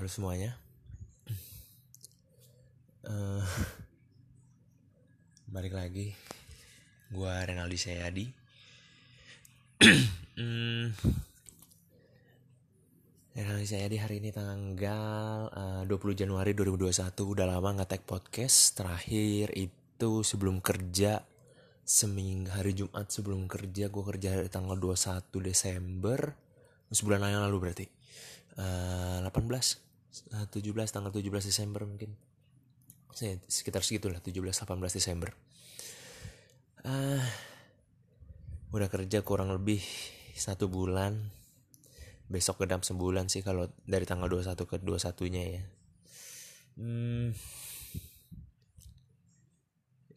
halo 0.00 0.08
semuanya. 0.08 0.56
Uh, 3.04 3.44
balik 5.52 5.76
lagi. 5.76 6.16
Gua 7.12 7.44
Renaldi 7.44 7.76
Sayadi. 7.76 8.24
Hmm, 10.40 10.96
Renaldi 13.36 13.68
Sayadi 13.68 14.00
hari 14.00 14.24
ini 14.24 14.32
tanggal 14.32 15.52
uh, 15.52 15.82
20 15.84 16.16
Januari 16.16 16.56
2021 16.56 17.12
udah 17.20 17.44
lama 17.44 17.84
tag 17.84 18.00
podcast. 18.08 18.80
Terakhir 18.80 19.52
itu 19.52 20.24
sebelum 20.24 20.64
kerja 20.64 21.20
seminggu 21.84 22.56
hari 22.56 22.72
Jumat 22.72 23.04
sebelum 23.12 23.44
kerja 23.44 23.92
gue 23.92 24.04
kerja 24.16 24.32
hari 24.32 24.48
tanggal 24.48 24.80
21 24.80 25.28
Desember. 25.44 26.32
Sebulan 26.88 27.20
yang 27.36 27.44
lalu 27.52 27.68
berarti. 27.68 27.84
Uh, 28.56 29.28
18 29.28 29.28
uh, 29.28 29.89
17 30.10 30.50
tanggal 30.90 31.14
17 31.14 31.30
Desember 31.46 31.86
mungkin. 31.86 32.14
Sekitar 33.46 33.86
segitulah 33.86 34.18
17 34.18 34.42
18 34.42 34.66
Desember. 34.90 35.30
Uh, 36.80 37.22
udah 38.74 38.88
kerja 38.90 39.22
kurang 39.22 39.54
lebih 39.54 39.82
satu 40.34 40.66
bulan. 40.66 41.30
Besok 42.30 42.62
kedap 42.62 42.86
sebulan 42.86 43.26
sih 43.26 43.42
kalau 43.42 43.70
dari 43.86 44.06
tanggal 44.06 44.30
21 44.30 44.54
ke 44.54 44.76
21 44.78 45.34
nya 45.34 45.44
ya. 45.46 45.62
Hmm, 46.78 47.34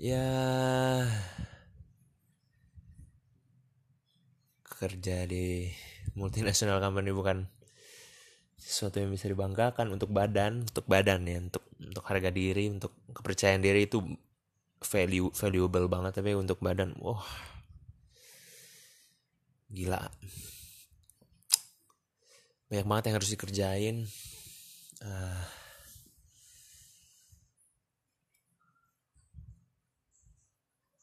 ya 0.04 0.28
kerja 4.64 5.24
di 5.24 5.72
multinasional 6.20 6.84
company 6.84 7.16
bukan 7.16 7.48
sesuatu 8.64 9.04
yang 9.04 9.12
bisa 9.12 9.28
dibanggakan 9.28 9.92
untuk 9.92 10.16
badan 10.16 10.64
untuk 10.64 10.88
badan 10.88 11.28
ya 11.28 11.38
untuk 11.44 11.64
untuk 11.84 12.04
harga 12.08 12.32
diri 12.32 12.72
untuk 12.72 12.96
kepercayaan 13.12 13.60
diri 13.60 13.86
itu 13.92 14.00
value 14.80 15.30
valuable 15.36 15.88
banget 15.92 16.24
tapi 16.24 16.32
untuk 16.36 16.64
badan 16.64 16.96
wah. 17.04 17.24
Gila. 19.74 20.00
Banyak 22.70 22.86
banget 22.86 23.04
yang 23.10 23.16
harus 23.18 23.32
dikerjain. 23.34 23.96
Uh, 25.04 25.44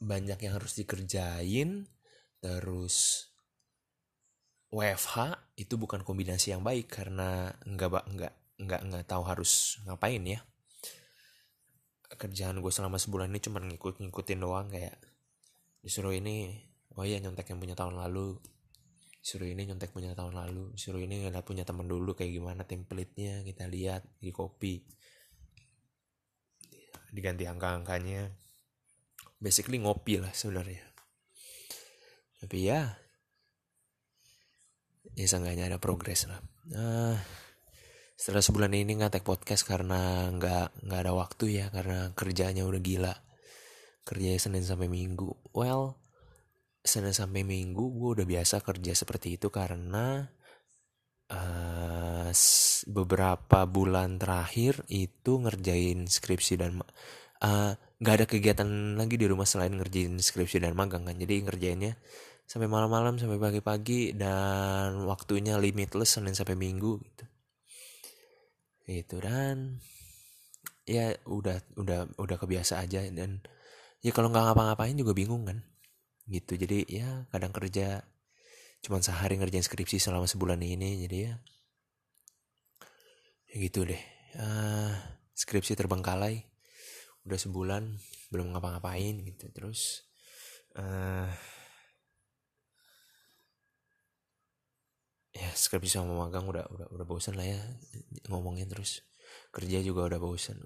banyak 0.01 0.39
yang 0.41 0.57
harus 0.57 0.73
dikerjain 0.81 1.85
terus 2.41 3.29
WFH 4.71 5.35
itu 5.59 5.75
bukan 5.75 6.07
kombinasi 6.07 6.55
yang 6.55 6.63
baik 6.63 6.87
karena 6.87 7.51
nggak 7.67 8.07
nggak 8.07 8.35
nggak 8.63 8.81
nggak 8.87 9.05
tahu 9.11 9.27
harus 9.27 9.83
ngapain 9.83 10.23
ya. 10.23 10.39
Kerjaan 12.07 12.63
gue 12.63 12.71
selama 12.71 12.95
sebulan 12.95 13.35
ini 13.35 13.43
cuma 13.43 13.59
ngikut 13.59 13.99
ngikutin 13.99 14.39
doang 14.39 14.71
kayak 14.71 14.95
disuruh 15.83 16.15
ini 16.15 16.55
oh 16.95 17.03
iya 17.03 17.19
nyontek 17.19 17.51
yang 17.51 17.59
punya 17.59 17.75
tahun 17.75 17.99
lalu. 17.99 18.39
Disuruh 19.21 19.51
ini 19.51 19.67
nyontek 19.67 19.91
punya 19.91 20.15
tahun 20.15 20.39
lalu. 20.39 20.71
Disuruh 20.79 21.03
ini 21.03 21.27
ngeliat 21.27 21.43
punya 21.43 21.67
teman 21.67 21.91
dulu 21.91 22.15
kayak 22.15 22.31
gimana 22.31 22.63
template-nya 22.63 23.43
kita 23.43 23.67
lihat 23.67 24.07
di 24.23 24.31
copy. 24.31 24.87
Diganti 27.11 27.43
angka-angkanya. 27.43 28.31
Basically 29.43 29.83
ngopi 29.83 30.23
lah 30.23 30.31
sebenarnya. 30.31 30.87
Tapi 32.39 32.59
ya 32.65 33.10
ya 35.15 35.27
seenggaknya 35.27 35.71
ada 35.71 35.79
progres 35.83 36.27
lah. 36.31 36.41
Uh, 36.71 37.17
setelah 38.15 38.45
sebulan 38.45 38.73
ini 38.77 39.01
nggak 39.01 39.21
tag 39.21 39.25
podcast 39.25 39.65
karena 39.65 40.29
nggak 40.31 40.85
nggak 40.85 41.01
ada 41.01 41.13
waktu 41.17 41.45
ya 41.63 41.67
karena 41.73 42.13
kerjanya 42.13 42.69
udah 42.69 42.81
gila. 42.83 43.15
Kerja 44.05 44.37
senin 44.37 44.65
sampai 44.67 44.89
minggu. 44.91 45.55
Well 45.57 46.01
senin 46.81 47.13
sampai 47.13 47.45
minggu 47.45 47.93
gue 47.93 48.11
udah 48.21 48.27
biasa 48.27 48.65
kerja 48.65 48.97
seperti 48.97 49.37
itu 49.37 49.53
karena 49.53 50.25
uh, 51.29 52.31
beberapa 52.89 53.69
bulan 53.69 54.17
terakhir 54.17 54.81
itu 54.89 55.45
ngerjain 55.45 56.09
skripsi 56.09 56.55
dan 56.57 56.81
uh, 57.45 57.73
ada 58.01 58.25
kegiatan 58.25 58.97
lagi 58.97 59.21
di 59.21 59.27
rumah 59.29 59.45
selain 59.45 59.77
ngerjain 59.77 60.17
skripsi 60.17 60.65
dan 60.65 60.73
magang 60.73 61.05
kan. 61.05 61.17
Jadi 61.21 61.45
ngerjainnya 61.45 62.01
sampai 62.51 62.67
malam-malam 62.67 63.15
sampai 63.15 63.39
pagi-pagi 63.39 64.11
dan 64.19 65.07
waktunya 65.07 65.55
limitless 65.55 66.19
Senin 66.19 66.35
sampai 66.35 66.59
Minggu 66.59 66.99
gitu. 66.99 67.25
Itu 68.91 69.23
dan 69.23 69.79
ya 70.83 71.15
udah 71.31 71.79
udah 71.79 72.19
udah 72.19 72.37
kebiasa 72.43 72.83
aja 72.83 73.07
dan 73.15 73.39
ya 74.03 74.11
kalau 74.11 74.35
nggak 74.35 74.51
ngapa-ngapain 74.51 74.99
juga 74.99 75.15
bingung 75.15 75.47
kan. 75.47 75.63
Gitu 76.27 76.59
jadi 76.59 76.83
ya 76.91 77.31
kadang 77.31 77.55
kerja 77.55 78.03
cuman 78.83 78.99
sehari 78.99 79.39
ngerjain 79.39 79.63
skripsi 79.63 80.03
selama 80.03 80.27
sebulan 80.27 80.59
ini 80.59 81.07
jadi 81.07 81.19
ya 81.31 81.35
ya 83.47 83.57
gitu 83.63 83.87
deh. 83.87 84.03
Uh, 84.35 84.91
skripsi 85.39 85.79
terbengkalai 85.79 86.43
udah 87.31 87.39
sebulan 87.39 87.95
belum 88.35 88.59
ngapa-ngapain 88.59 89.23
gitu. 89.23 89.47
Terus 89.55 90.03
uh, 90.75 91.31
ya 95.31 95.51
skripsi 95.55 96.03
sama 96.03 96.27
magang 96.27 96.47
udah 96.51 96.67
udah 96.67 96.87
udah 96.91 97.07
bosan 97.07 97.39
lah 97.39 97.47
ya 97.47 97.61
ngomongin 98.31 98.67
terus. 98.67 99.07
Kerja 99.55 99.83
juga 99.83 100.07
udah 100.07 100.19
bosan 100.19 100.59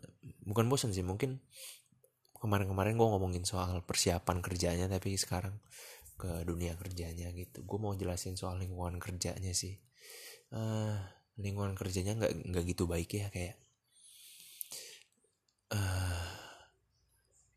bukan 0.44 0.68
bosan 0.68 0.92
sih 0.92 1.04
mungkin 1.04 1.40
kemarin-kemarin 2.40 2.96
gue 2.96 3.08
ngomongin 3.08 3.44
soal 3.48 3.80
persiapan 3.84 4.44
kerjanya 4.44 4.86
tapi 4.88 5.16
sekarang 5.16 5.56
ke 6.16 6.44
dunia 6.44 6.76
kerjanya 6.76 7.32
gitu. 7.32 7.64
Gue 7.64 7.78
mau 7.80 7.92
jelasin 7.96 8.36
soal 8.36 8.60
lingkungan 8.60 9.00
kerjanya 9.00 9.52
sih. 9.56 9.80
Uh, 10.54 10.94
lingkungan 11.40 11.74
kerjanya 11.74 12.14
nggak 12.14 12.32
nggak 12.46 12.64
gitu 12.70 12.86
baik 12.86 13.10
ya 13.10 13.26
kayak 13.34 13.58
uh, 15.74 16.26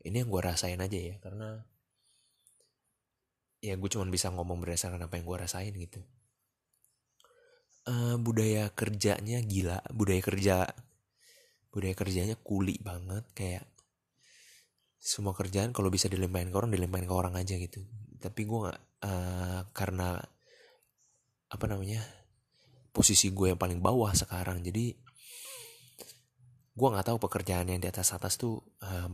ini 0.02 0.24
yang 0.24 0.30
gue 0.30 0.42
rasain 0.42 0.80
aja 0.82 0.98
ya 0.98 1.16
karena 1.22 1.62
ya 3.62 3.74
gue 3.74 3.90
cuma 3.90 4.06
bisa 4.10 4.30
ngomong 4.34 4.62
berdasarkan 4.62 5.02
apa 5.06 5.18
yang 5.18 5.26
gue 5.26 5.38
rasain 5.38 5.74
gitu 5.74 6.02
uh, 7.88 8.16
budaya 8.20 8.68
kerjanya 8.76 9.40
gila. 9.40 9.80
Budaya 9.90 10.20
kerja 10.20 10.68
budaya 11.72 11.94
kerjanya 11.96 12.36
kuli 12.36 12.76
banget. 12.84 13.24
Kayak 13.32 13.64
semua 14.98 15.32
kerjaan 15.32 15.72
kalau 15.72 15.88
bisa 15.88 16.06
dilemparin 16.12 16.52
ke 16.52 16.56
orang 16.58 16.70
dilemparin 16.74 17.08
ke 17.08 17.14
orang 17.16 17.34
aja 17.40 17.56
gitu. 17.56 17.80
Tapi 18.20 18.44
gue 18.44 18.58
nggak 18.68 18.80
uh, 19.08 19.60
karena 19.72 20.20
apa 21.48 21.64
namanya 21.64 22.04
posisi 22.92 23.32
gue 23.32 23.56
yang 23.56 23.60
paling 23.60 23.80
bawah 23.80 24.12
sekarang. 24.12 24.60
Jadi 24.60 24.92
gue 26.78 26.88
nggak 26.88 27.06
tahu 27.08 27.18
pekerjaan 27.18 27.72
yang 27.72 27.80
di 27.80 27.88
atas 27.88 28.12
atas 28.12 28.36
tuh 28.36 28.60
uh, 28.84 29.08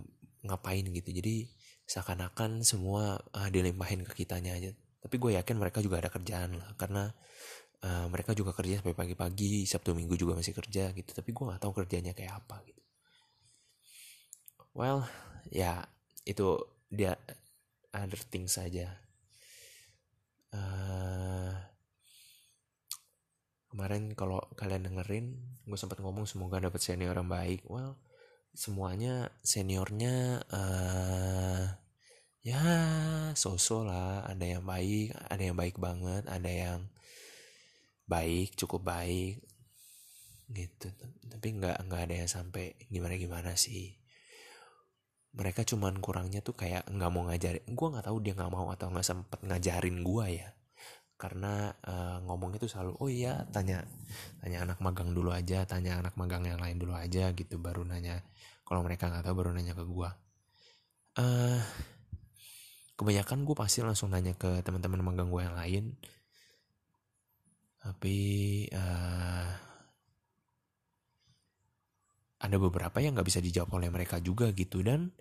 ngapain 0.45 0.84
gitu. 0.89 1.15
Jadi 1.15 1.49
seakan-akan 1.84 2.65
semua 2.65 3.21
uh, 3.37 3.49
dilimpahin 3.53 4.03
ke 4.09 4.25
kitanya 4.25 4.57
aja. 4.57 4.73
Tapi 5.05 5.21
gue 5.21 5.37
yakin 5.37 5.57
mereka 5.61 5.84
juga 5.84 6.01
ada 6.01 6.09
kerjaan 6.09 6.57
lah. 6.57 6.73
Karena 6.81 7.13
uh, 7.84 8.06
mereka 8.09 8.33
juga 8.33 8.56
kerja 8.56 8.81
sampai 8.81 8.97
pagi-pagi 8.97 9.69
sabtu 9.69 9.93
minggu 9.93 10.17
juga 10.17 10.41
masih 10.41 10.56
kerja 10.56 10.91
gitu. 10.97 11.11
Tapi 11.12 11.31
gue 11.31 11.45
nggak 11.45 11.61
tahu 11.61 11.72
kerjanya 11.84 12.17
kayak 12.17 12.41
apa 12.45 12.65
gitu. 12.65 12.83
Well 14.75 15.06
ya 15.53 15.84
itu 16.25 16.56
dia 16.89 17.15
other 17.93 18.19
thing 18.33 18.49
saja 18.49 18.91
uh, 20.56 21.53
kemarin 23.71 24.16
kalau 24.16 24.41
kalian 24.57 24.89
dengerin 24.89 25.36
gue 25.69 25.78
sempat 25.78 26.01
ngomong 26.01 26.25
semoga 26.25 26.59
dapat 26.59 26.81
senior 26.81 27.15
yang 27.15 27.31
baik. 27.31 27.63
Well 27.69 28.01
semuanya 28.54 29.34
seniornya 29.42 30.42
uh, 30.48 31.65
ya 32.42 32.63
sosok 33.36 33.83
lah. 33.86 34.27
Ada 34.27 34.59
yang 34.59 34.65
baik 34.66 35.15
ada 35.28 35.42
yang 35.42 35.59
baik 35.59 35.77
banget 35.78 36.25
ada 36.27 36.51
yang 36.51 36.81
baik 38.04 38.56
cukup 38.56 38.84
baik 38.84 39.41
gitu. 40.53 40.89
Tapi 41.28 41.47
nggak 41.56 41.77
nggak 41.89 42.01
ada 42.10 42.15
yang 42.24 42.30
sampai 42.30 42.77
gimana 42.92 43.15
gimana 43.16 43.51
sih. 43.56 43.97
Mereka 45.34 45.66
cuman 45.66 45.98
kurangnya 45.98 46.45
tuh 46.45 46.54
kayak 46.54 46.86
nggak 46.89 47.10
mau 47.10 47.27
ngajarin. 47.27 47.65
Gue 47.74 47.89
nggak 47.91 48.06
tahu 48.06 48.18
dia 48.22 48.39
nggak 48.39 48.53
mau 48.53 48.71
atau 48.71 48.92
nggak 48.92 49.06
sempet 49.06 49.41
ngajarin 49.42 50.04
gue 50.04 50.27
ya. 50.30 50.48
Karena 51.18 51.72
uh, 51.86 52.22
ngomongnya 52.27 52.62
tuh 52.62 52.71
selalu 52.71 52.92
oh 53.01 53.10
iya 53.10 53.47
tanya 53.51 53.83
tanya 54.42 54.66
anak 54.68 54.78
magang 54.83 55.15
dulu 55.15 55.30
aja 55.33 55.65
tanya 55.65 56.03
anak 56.03 56.15
magang 56.21 56.45
yang 56.45 56.60
lain 56.60 56.78
dulu 56.78 56.95
aja 56.95 57.33
gitu. 57.34 57.57
Baru 57.59 57.83
nanya 57.83 58.22
kalau 58.65 58.80
mereka 58.80 59.12
nggak 59.12 59.24
tahu 59.28 59.34
baru 59.36 59.50
nanya 59.53 59.77
ke 59.77 59.84
gue 59.84 60.10
uh, 61.21 61.60
kebanyakan 62.97 63.45
gue 63.45 63.57
pasti 63.57 63.84
langsung 63.84 64.10
nanya 64.10 64.34
ke 64.34 64.65
teman-teman 64.65 65.04
magang 65.04 65.28
gue 65.30 65.42
yang 65.45 65.57
lain 65.57 65.84
tapi 67.84 68.16
uh, 68.72 69.48
ada 72.41 72.57
beberapa 72.57 72.97
yang 73.04 73.13
nggak 73.13 73.28
bisa 73.28 73.45
dijawab 73.45 73.77
oleh 73.77 73.92
mereka 73.92 74.16
juga 74.25 74.48
gitu. 74.57 74.81
Dan 74.81 75.13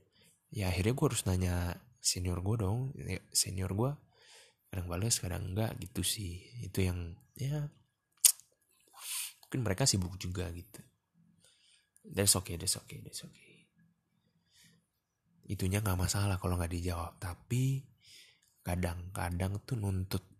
ya 0.48 0.71
akhirnya 0.71 0.95
gue 0.95 1.06
harus 1.12 1.27
nanya 1.27 1.75
senior 2.00 2.39
gue 2.39 2.56
dong. 2.63 2.95
Ya, 2.95 3.19
senior 3.36 3.75
gue 3.75 3.92
kadang 4.71 4.88
balas 4.88 5.19
kadang 5.19 5.51
enggak 5.51 5.75
gitu 5.83 6.07
sih. 6.07 6.39
Itu 6.63 6.88
yang 6.88 7.19
ya 7.36 7.68
mungkin 9.44 9.60
mereka 9.60 9.83
sibuk 9.83 10.15
juga 10.15 10.48
gitu. 10.56 10.80
That's 12.07 12.39
okay 12.39 12.56
that's 12.56 12.80
okay 12.80 13.04
that's 13.04 13.27
okay. 13.27 13.68
Itunya 15.51 15.83
nggak 15.83 16.00
masalah 16.00 16.39
kalau 16.39 16.56
nggak 16.56 16.71
dijawab. 16.80 17.19
Tapi 17.19 17.83
kadang-kadang 18.63 19.60
tuh 19.68 19.75
nuntut 19.75 20.32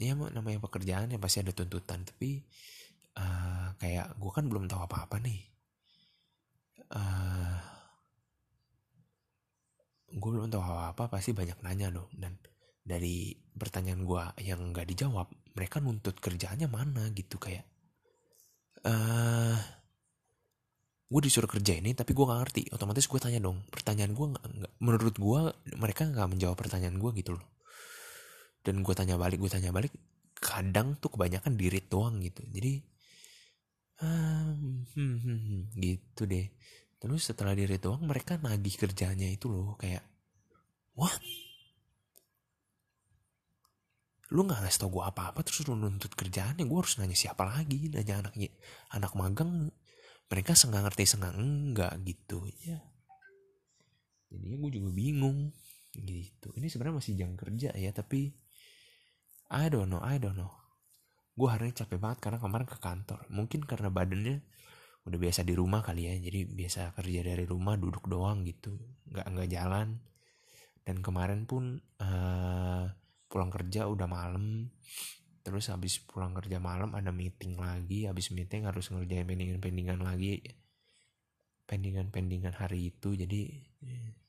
ya 0.00 0.16
namanya 0.16 0.58
pekerjaan 0.64 1.12
ya 1.12 1.20
pasti 1.20 1.44
ada 1.44 1.52
tuntutan 1.52 2.00
tapi 2.08 2.40
uh, 3.20 3.68
kayak 3.76 4.16
gue 4.16 4.30
kan 4.32 4.48
belum 4.48 4.64
tahu 4.64 4.80
apa-apa 4.80 5.20
nih. 5.20 5.40
Uh, 6.90 6.98
eh, 6.98 7.56
gue 10.16 10.30
belum 10.32 10.50
tahu 10.50 10.62
apa-apa 10.64 11.20
pasti 11.20 11.36
banyak 11.36 11.60
nanya 11.60 11.92
dong. 11.92 12.08
Dan 12.16 12.40
dari 12.80 13.36
pertanyaan 13.36 14.02
gue 14.08 14.22
yang 14.48 14.72
nggak 14.72 14.88
dijawab 14.88 15.28
mereka 15.52 15.78
nuntut 15.84 16.16
kerjaannya 16.16 16.66
mana 16.72 17.12
gitu 17.12 17.36
kayak 17.36 17.68
uh, 18.88 19.58
gue 21.10 21.20
disuruh 21.26 21.50
kerja 21.50 21.76
ini 21.76 21.92
tapi 21.92 22.16
gue 22.16 22.24
gak 22.24 22.40
ngerti. 22.40 22.62
Otomatis 22.72 23.04
gue 23.04 23.20
tanya 23.20 23.42
dong. 23.42 23.60
Pertanyaan 23.68 24.16
gue 24.16 24.26
menurut 24.80 25.16
gue 25.18 25.40
mereka 25.76 26.08
nggak 26.08 26.28
menjawab 26.30 26.56
pertanyaan 26.56 26.96
gue 26.96 27.10
gitu 27.20 27.36
loh 27.36 27.59
dan 28.60 28.84
gue 28.84 28.94
tanya 28.96 29.16
balik 29.16 29.40
gue 29.40 29.50
tanya 29.52 29.72
balik 29.72 29.92
kadang 30.36 30.96
tuh 30.96 31.12
kebanyakan 31.12 31.56
dirit 31.56 31.86
doang 31.88 32.20
gitu. 32.20 32.40
Jadi 32.48 32.80
hmm, 34.00 34.96
hmm, 34.96 35.16
hmm, 35.20 35.38
hmm, 35.40 35.60
gitu 35.80 36.22
deh. 36.28 36.46
Terus 37.00 37.22
setelah 37.24 37.56
dirit 37.56 37.80
doang 37.80 38.04
mereka 38.04 38.36
nagih 38.40 38.76
kerjanya 38.76 39.28
itu 39.28 39.48
loh 39.48 39.76
kayak 39.80 40.04
what 40.96 41.16
lu 44.30 44.46
nggak 44.46 44.62
ngasih 44.62 44.86
tau 44.86 44.90
gue 44.94 45.02
apa-apa 45.02 45.42
terus 45.42 45.66
lu 45.66 45.74
nuntut 45.74 46.14
kerjaannya 46.14 46.62
gue 46.62 46.78
harus 46.78 47.02
nanya 47.02 47.18
siapa 47.18 47.42
lagi 47.42 47.90
nanya 47.90 48.26
anaknya 48.26 48.48
anak 48.94 49.12
magang. 49.16 49.72
Mereka 50.30 50.54
senggang 50.54 50.86
ngerti 50.86 51.04
senggang 51.10 51.34
enggak 51.34 51.98
gitu 52.06 52.46
ya 52.62 52.78
jadinya 54.30 54.56
gue 54.62 54.70
juga 54.78 54.90
bingung 54.94 55.50
gitu. 55.90 56.54
Ini 56.54 56.70
sebenarnya 56.70 56.96
masih 57.02 57.14
jam 57.18 57.34
kerja 57.34 57.74
ya 57.74 57.90
tapi 57.90 58.30
I 59.50 59.66
don't 59.66 59.90
know 59.90 59.98
I 59.98 60.22
don't 60.22 60.38
know. 60.38 60.54
Gue 61.34 61.50
hari 61.50 61.70
ini 61.70 61.74
capek 61.74 61.98
banget 61.98 62.22
karena 62.22 62.38
kemarin 62.38 62.70
ke 62.70 62.78
kantor. 62.78 63.26
Mungkin 63.34 63.66
karena 63.66 63.90
badannya 63.90 64.46
udah 65.10 65.18
biasa 65.18 65.42
di 65.42 65.58
rumah 65.58 65.82
kali 65.82 66.06
ya 66.06 66.14
jadi 66.20 66.46
biasa 66.46 66.94
kerja 66.94 67.20
dari 67.24 67.44
rumah 67.50 67.74
duduk 67.74 68.06
doang 68.06 68.46
gitu. 68.46 68.78
Nggak 69.10 69.26
nggak 69.26 69.48
jalan. 69.50 69.98
Dan 70.86 71.02
kemarin 71.02 71.50
pun 71.50 71.82
uh, 71.98 72.84
pulang 73.26 73.50
kerja 73.50 73.90
udah 73.90 74.06
malam. 74.06 74.70
Terus 75.42 75.66
habis 75.74 75.98
pulang 75.98 76.30
kerja 76.30 76.62
malam 76.62 76.94
ada 76.94 77.10
meeting 77.10 77.58
lagi. 77.58 78.06
Habis 78.06 78.30
meeting 78.30 78.70
harus 78.70 78.86
ngerjain 78.94 79.26
pendingan-pendingan 79.26 79.98
lagi. 79.98 80.46
Pendingan-pendingan 81.66 82.54
hari 82.54 82.94
itu. 82.94 83.18
Jadi 83.18 83.50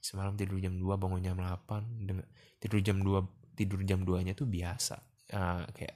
semalam 0.02 0.34
tidur 0.34 0.58
jam 0.58 0.82
2 0.82 0.82
bangun 0.82 1.22
jam 1.22 1.38
8 1.38 2.10
dengan 2.10 2.26
tidur 2.58 2.82
jam 2.82 2.98
2 2.98 3.54
tidur 3.54 3.86
jam 3.86 4.02
2 4.02 4.26
nya 4.26 4.34
tuh 4.34 4.50
biasa 4.50 5.11
uh, 5.32 5.66
kayak 5.72 5.96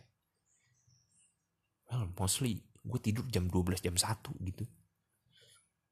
well, 1.91 2.09
mostly 2.17 2.63
gue 2.85 2.99
tidur 3.01 3.25
jam 3.29 3.49
12 3.49 3.81
jam 3.81 3.95
1 3.97 4.49
gitu. 4.53 4.65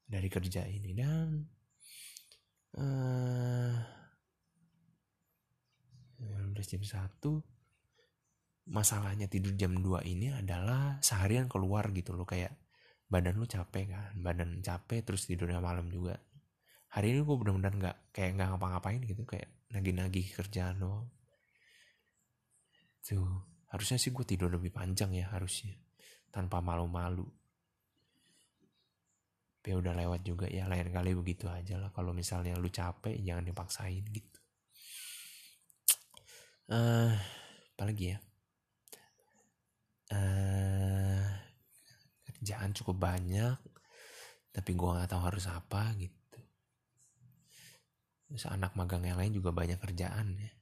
Dari 0.04 0.30
kerja 0.30 0.68
ini. 0.69 0.94
Dan 0.94 1.42
uh, 2.78 3.75
12 6.22 6.74
jam 6.78 6.84
1 6.84 8.69
masalahnya 8.69 9.28
tidur 9.28 9.51
jam 9.60 9.75
2 9.75 10.07
ini 10.07 10.31
adalah 10.31 11.01
seharian 11.01 11.50
keluar 11.50 11.89
gitu 11.92 12.13
loh. 12.13 12.30
Kayak 12.30 12.54
badan 13.10 13.42
lu 13.42 13.50
capek 13.50 13.89
kan. 13.89 14.13
Badan 14.22 14.62
capek 14.62 15.01
terus 15.01 15.25
tidurnya 15.25 15.57
malam 15.57 15.89
juga. 15.89 16.22
Hari 16.94 17.10
ini 17.10 17.25
gue 17.25 17.36
benar-benar 17.42 17.74
nggak 17.74 17.98
kayak 18.13 18.38
nggak 18.38 18.48
ngapa-ngapain 18.54 19.01
gitu. 19.01 19.25
Kayak 19.25 19.50
nagih-nagih 19.74 20.30
kerjaan 20.38 20.78
lo 20.78 21.23
tuh 23.03 23.27
harusnya 23.67 24.00
sih 24.00 24.15
gue 24.15 24.23
tidur 24.23 24.47
lebih 24.47 24.71
panjang 24.71 25.11
ya 25.11 25.27
harusnya. 25.35 25.75
Tanpa 26.31 26.63
malu-malu. 26.63 27.27
Tapi 29.59 29.75
udah 29.79 29.95
lewat 29.95 30.21
juga 30.27 30.47
ya 30.47 30.67
lain 30.67 30.91
kali 30.91 31.11
begitu 31.15 31.51
aja 31.51 31.79
lah. 31.79 31.91
Kalau 31.91 32.15
misalnya 32.15 32.55
lu 32.55 32.71
capek 32.71 33.19
jangan 33.19 33.44
dipaksain 33.44 34.03
gitu. 34.07 34.39
Uh, 36.71 37.11
apalagi 37.75 38.15
ya? 38.15 38.17
Uh, 40.13 41.27
kerjaan 42.23 42.71
cukup 42.71 43.01
banyak 43.01 43.57
tapi 44.53 44.77
gue 44.77 44.85
nggak 44.85 45.09
tahu 45.09 45.21
harus 45.27 45.50
apa 45.50 45.91
gitu. 45.97 46.39
Terus 48.29 48.45
anak 48.47 48.77
magang 48.77 49.01
yang 49.01 49.17
lain 49.17 49.33
juga 49.33 49.50
banyak 49.50 49.81
kerjaan 49.81 50.38
ya 50.38 50.53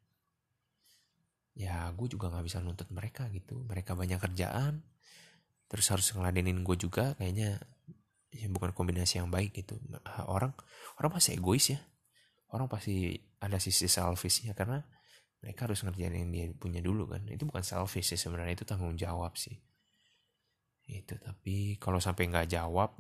ya 1.62 1.94
gue 1.94 2.08
juga 2.10 2.34
nggak 2.34 2.46
bisa 2.50 2.58
nuntut 2.58 2.90
mereka 2.90 3.30
gitu. 3.30 3.62
Mereka 3.70 3.94
banyak 3.94 4.18
kerjaan 4.18 4.82
terus 5.70 5.88
harus 5.94 6.10
ngeladenin 6.12 6.66
gue 6.66 6.76
juga 6.76 7.14
kayaknya 7.16 7.62
ya 8.34 8.48
bukan 8.50 8.74
kombinasi 8.74 9.22
yang 9.22 9.30
baik 9.30 9.54
gitu. 9.54 9.78
Orang 10.26 10.58
orang 10.98 11.12
pasti 11.14 11.38
egois 11.38 11.70
ya. 11.70 11.80
Orang 12.52 12.66
pasti 12.66 13.14
ada 13.40 13.62
sisi 13.62 13.86
selfishnya 13.86 14.58
karena 14.58 14.82
mereka 15.40 15.70
harus 15.70 15.86
ngerjain 15.86 16.18
yang 16.18 16.30
dia 16.34 16.46
punya 16.58 16.82
dulu 16.82 17.06
kan. 17.14 17.22
Itu 17.30 17.46
bukan 17.46 17.62
selfish 17.62 18.10
sih 18.10 18.20
sebenarnya 18.20 18.58
itu 18.58 18.66
tanggung 18.66 18.98
jawab 18.98 19.38
sih. 19.38 19.54
Itu 20.90 21.22
tapi 21.22 21.78
kalau 21.78 22.02
sampai 22.02 22.26
nggak 22.26 22.50
jawab 22.50 22.98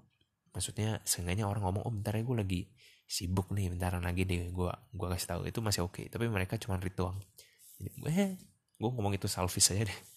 maksudnya 0.51 1.01
seenggaknya 1.07 1.47
orang 1.47 1.63
ngomong 1.63 1.83
oh 1.87 1.93
bentar 1.95 2.11
ya 2.13 2.27
gue 2.27 2.37
lagi 2.37 2.61
sibuk 3.07 3.55
nih 3.55 3.71
bentar 3.71 3.95
lagi 3.99 4.23
deh 4.27 4.53
gue 4.53 4.71
gue 4.93 5.07
kasih 5.17 5.27
tahu. 5.33 5.41
Itu 5.49 5.65
masih 5.65 5.81
oke 5.81 5.97
okay. 5.97 6.05
tapi 6.13 6.29
mereka 6.29 6.61
cuma 6.61 6.77
ritual. 6.77 7.17
Jadi 7.81 8.50
gue 8.81 8.89
ngomong 8.89 9.13
itu 9.13 9.29
selfish 9.29 9.69
aja 9.77 9.85
deh. 9.85 9.99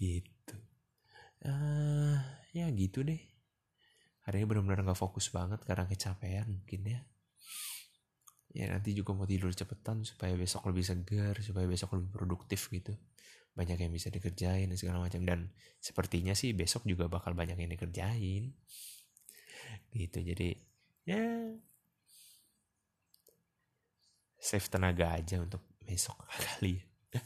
Gitu. 0.00 0.56
Uh, 1.44 2.16
ya 2.56 2.72
gitu 2.72 3.04
deh. 3.04 3.20
Hari 4.24 4.40
ini 4.40 4.48
benar-benar 4.48 4.80
nggak 4.80 4.96
fokus 4.96 5.28
banget 5.28 5.60
karena 5.68 5.84
kecapean 5.84 6.48
mungkin 6.48 6.80
ya. 6.88 7.00
Ya 8.56 8.72
nanti 8.72 8.96
juga 8.96 9.12
mau 9.12 9.28
tidur 9.28 9.52
cepetan 9.52 10.00
supaya 10.08 10.32
besok 10.40 10.72
lebih 10.72 10.82
segar 10.88 11.36
supaya 11.44 11.68
besok 11.68 12.00
lebih 12.00 12.16
produktif 12.16 12.72
gitu. 12.72 12.96
Banyak 13.52 13.76
yang 13.76 13.92
bisa 13.92 14.08
dikerjain 14.08 14.72
dan 14.72 14.78
segala 14.80 15.04
macam. 15.04 15.20
Dan 15.20 15.52
sepertinya 15.84 16.32
sih 16.32 16.56
besok 16.56 16.88
juga 16.88 17.04
bakal 17.04 17.36
banyak 17.36 17.60
yang 17.60 17.68
dikerjain. 17.68 18.56
Gitu 19.92 20.18
jadi 20.24 20.48
ya 21.04 21.20
save 24.40 24.66
tenaga 24.72 25.12
aja 25.12 25.36
untuk 25.44 25.69
besok 25.84 26.16
kali. 26.28 26.80
Ya. 27.10 27.22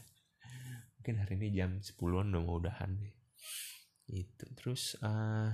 mungkin 0.97 1.15
hari 1.21 1.33
ini 1.37 1.47
jam 1.53 1.71
10an 1.77 2.33
udah 2.33 2.41
mau 2.41 2.57
udahan 2.57 2.91
deh. 2.97 3.15
Itu 4.05 4.45
terus 4.57 4.97
uh, 5.01 5.53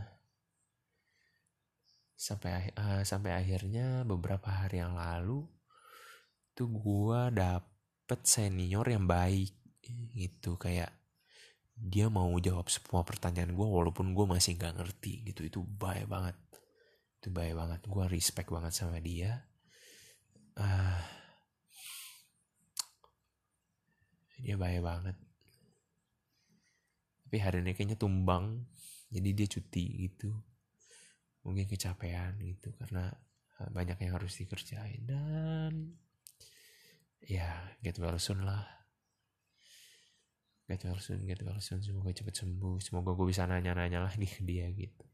sampai 2.15 2.71
uh, 2.77 3.01
sampai 3.01 3.33
akhirnya 3.33 4.05
beberapa 4.05 4.47
hari 4.51 4.77
yang 4.83 4.93
lalu 4.93 5.41
itu 6.51 6.67
gue 6.67 7.21
dapet 7.33 8.19
senior 8.27 8.85
yang 8.85 9.09
baik. 9.09 9.55
Gitu. 10.15 10.55
Kayak 10.59 10.93
dia 11.75 12.11
mau 12.13 12.29
jawab 12.37 12.69
semua 12.69 13.01
pertanyaan 13.01 13.57
gue 13.57 13.67
walaupun 13.67 14.13
gue 14.13 14.25
masih 14.27 14.59
nggak 14.59 14.77
ngerti. 14.77 15.25
Gitu. 15.31 15.47
Itu 15.49 15.59
baik 15.65 16.05
banget. 16.05 16.37
Itu 17.17 17.33
baik 17.33 17.55
banget. 17.57 17.81
Gue 17.87 18.05
respect 18.11 18.51
banget 18.51 18.75
sama 18.75 19.01
dia. 19.01 19.47
Uh, 20.59 21.20
dia 24.41 24.57
baik 24.57 24.81
banget. 24.81 25.17
Tapi 27.25 27.37
hari 27.39 27.63
ini 27.63 27.71
kayaknya 27.77 27.97
tumbang 27.97 28.65
jadi 29.07 29.29
dia 29.31 29.47
cuti 29.47 29.85
gitu. 30.09 30.33
Mungkin 31.45 31.65
kecapean 31.69 32.37
gitu 32.41 32.73
karena 32.77 33.09
eh, 33.61 33.69
banyak 33.71 33.97
yang 34.03 34.17
harus 34.17 34.35
dikerjain 34.37 35.01
dan 35.05 35.95
ya 37.23 37.71
get 37.79 37.97
well 38.01 38.17
soon 38.17 38.43
lah. 38.43 38.65
Get 40.67 40.83
well 40.83 40.99
soon 40.99 41.23
get 41.23 41.41
well 41.45 41.61
soon 41.61 41.79
semoga 41.79 42.11
cepet 42.11 42.35
sembuh. 42.35 42.81
Semoga 42.83 43.13
gue 43.15 43.29
bisa 43.29 43.45
nanya-nanya 43.45 44.03
lagi 44.03 44.27
ke 44.27 44.41
dia 44.43 44.67
gitu. 44.73 45.05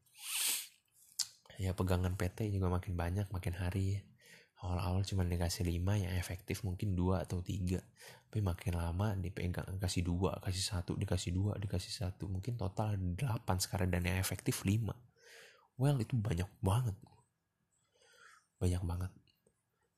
Ya 1.58 1.74
pegangan 1.74 2.14
PT 2.16 2.54
juga 2.54 2.70
makin 2.70 2.94
banyak 2.94 3.28
makin 3.34 3.56
hari 3.58 3.98
ya 3.98 4.02
awal-awal 4.64 5.06
cuma 5.06 5.22
dikasih 5.22 5.70
5 5.70 6.04
yang 6.04 6.14
efektif 6.18 6.66
mungkin 6.66 6.98
dua 6.98 7.26
atau 7.26 7.46
tiga. 7.46 7.78
Tapi 8.28 8.42
makin 8.42 8.74
lama 8.76 9.14
dipegang 9.16 9.78
kasih 9.78 10.04
dua 10.04 10.36
kasih 10.44 10.64
satu 10.64 10.98
dikasih 10.98 11.32
dua 11.32 11.56
dikasih 11.62 11.94
satu. 11.94 12.26
Mungkin 12.28 12.58
total 12.58 12.98
8 12.98 13.18
sekarang 13.62 13.94
dan 13.94 14.04
yang 14.04 14.18
efektif 14.18 14.66
5 14.66 14.90
well 15.78 15.98
itu 16.02 16.18
banyak 16.18 16.50
banget. 16.60 16.98
Banyak 18.58 18.84
banget. 18.84 19.12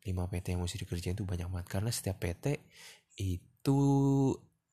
5 0.03 0.31
PT 0.31 0.45
yang 0.55 0.61
mesti 0.63 0.77
dikerjain 0.83 1.15
itu 1.15 1.23
banyak 1.23 1.47
banget. 1.47 1.67
Karena 1.71 1.91
setiap 1.91 2.19
PT 2.19 2.59
itu 3.19 3.79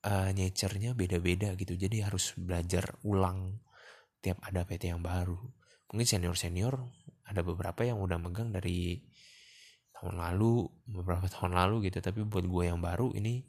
uh, 0.03 0.31
nature-nya 0.35 0.95
beda-beda 0.95 1.55
gitu. 1.55 1.75
Jadi 1.79 2.03
harus 2.03 2.35
belajar 2.35 2.99
ulang 3.07 3.63
tiap 4.23 4.43
ada 4.43 4.67
PT 4.67 4.91
yang 4.91 5.03
baru. 5.03 5.39
Mungkin 5.91 6.07
senior-senior 6.07 6.75
ada 7.27 7.41
beberapa 7.47 7.87
yang 7.87 8.03
udah 8.03 8.19
megang 8.19 8.51
dari 8.51 8.99
tahun 9.97 10.21
lalu 10.21 10.69
beberapa 10.85 11.27
tahun 11.27 11.57
lalu 11.57 11.89
gitu. 11.89 12.05
Tapi 12.05 12.23
buat 12.29 12.45
gue 12.45 12.63
yang 12.69 12.81
baru 12.81 13.17
ini 13.17 13.45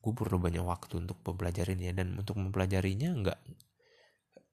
gue 0.00 0.12
perlu 0.12 0.40
banyak 0.40 0.64
waktu 0.64 1.04
untuk 1.04 1.20
mempelajarinya. 1.22 1.92
Dan 1.92 2.16
untuk 2.16 2.40
mempelajarinya 2.40 3.10
nggak 3.12 3.40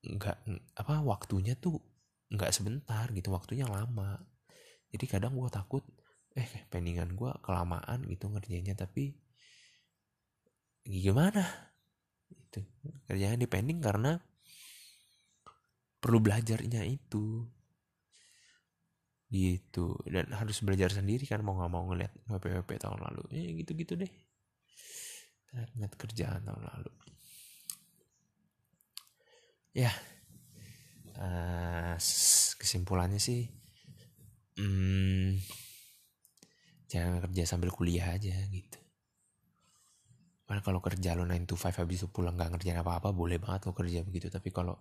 nggak 0.04 0.38
apa 0.76 0.96
waktunya 1.08 1.56
tuh 1.56 1.80
nggak 2.32 2.52
sebentar 2.52 3.08
gitu. 3.16 3.32
Waktunya 3.32 3.66
lama. 3.66 4.20
Jadi 4.92 5.06
kadang 5.08 5.34
gue 5.40 5.50
takut 5.50 5.84
eh 6.34 6.50
pendingan 6.70 7.14
gue 7.14 7.32
kelamaan 7.46 8.04
gitu 8.10 8.28
ngerjainnya 8.28 8.76
tapi 8.76 9.14
gimana? 10.84 11.46
Itu 12.30 12.66
kerjanya 13.08 13.40
dipending 13.40 13.80
karena 13.80 14.20
perlu 16.04 16.20
belajarnya 16.20 16.84
itu 16.84 17.48
gitu. 19.34 19.98
Dan 20.06 20.30
harus 20.38 20.62
belajar 20.62 20.94
sendiri 20.94 21.26
kan 21.26 21.42
mau 21.42 21.58
nggak 21.58 21.72
mau 21.74 21.90
ngeliat 21.90 22.14
WPWP 22.30 22.78
tahun 22.78 23.02
lalu. 23.02 23.24
Ya 23.34 23.50
gitu 23.58 23.74
gitu 23.74 23.98
deh 23.98 24.14
ngeliat 25.54 25.94
kerjaan 25.98 26.42
tahun 26.42 26.64
lalu. 26.66 26.92
Ya 29.74 29.90
uh, 31.18 31.98
kesimpulannya 32.62 33.18
sih 33.18 33.50
hmm, 34.58 35.42
jangan 36.90 37.22
kerja 37.26 37.44
sambil 37.46 37.74
kuliah 37.74 38.14
aja 38.14 38.34
gitu. 38.50 38.80
Karena 40.44 40.62
kalau 40.62 40.84
kerja 40.84 41.18
lo 41.18 41.26
9 41.26 41.50
to 41.50 41.56
5 41.58 41.82
habis 41.82 42.06
itu 42.06 42.08
pulang 42.14 42.38
gak 42.38 42.54
ngerjain 42.54 42.78
apa-apa 42.78 43.10
boleh 43.16 43.42
banget 43.42 43.66
lo 43.66 43.74
kerja 43.74 44.06
begitu. 44.06 44.30
Tapi 44.30 44.54
kalau 44.54 44.78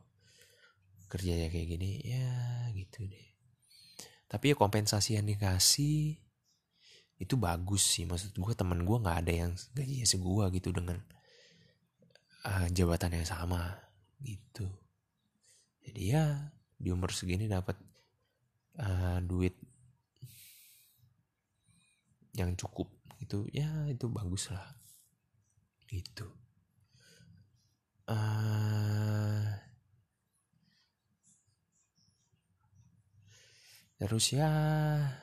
kerja 1.09 1.32
ya 1.32 1.49
kayak 1.52 1.68
gini 1.68 2.00
ya 2.04 2.28
gitu 2.73 3.04
deh 3.04 3.32
tapi 4.33 4.49
ya 4.49 4.57
kompensasi 4.57 5.21
yang 5.21 5.29
dikasih 5.29 6.17
itu 7.21 7.35
bagus 7.37 7.85
sih. 7.85 8.09
Maksud 8.09 8.33
gue 8.33 8.55
temen 8.57 8.81
gue 8.81 8.97
nggak 8.97 9.19
ada 9.21 9.33
yang 9.45 9.53
gajinya 9.77 10.09
segua 10.09 10.49
gitu 10.49 10.73
dengan 10.73 10.97
uh, 12.49 12.67
jabatan 12.73 13.12
yang 13.21 13.29
sama 13.29 13.77
gitu. 14.25 14.65
Jadi 15.85 16.17
ya 16.17 16.49
di 16.81 16.89
umur 16.89 17.12
segini 17.12 17.45
dapat 17.45 17.77
uh, 18.81 19.21
duit 19.21 19.53
yang 22.33 22.57
cukup 22.57 22.89
itu 23.21 23.45
ya 23.53 23.69
itu 23.93 24.09
bagus 24.09 24.49
lah 24.49 24.65
gitu. 25.93 26.25
Uh, 28.09 29.12
terus 34.02 34.35
ya 34.35 34.50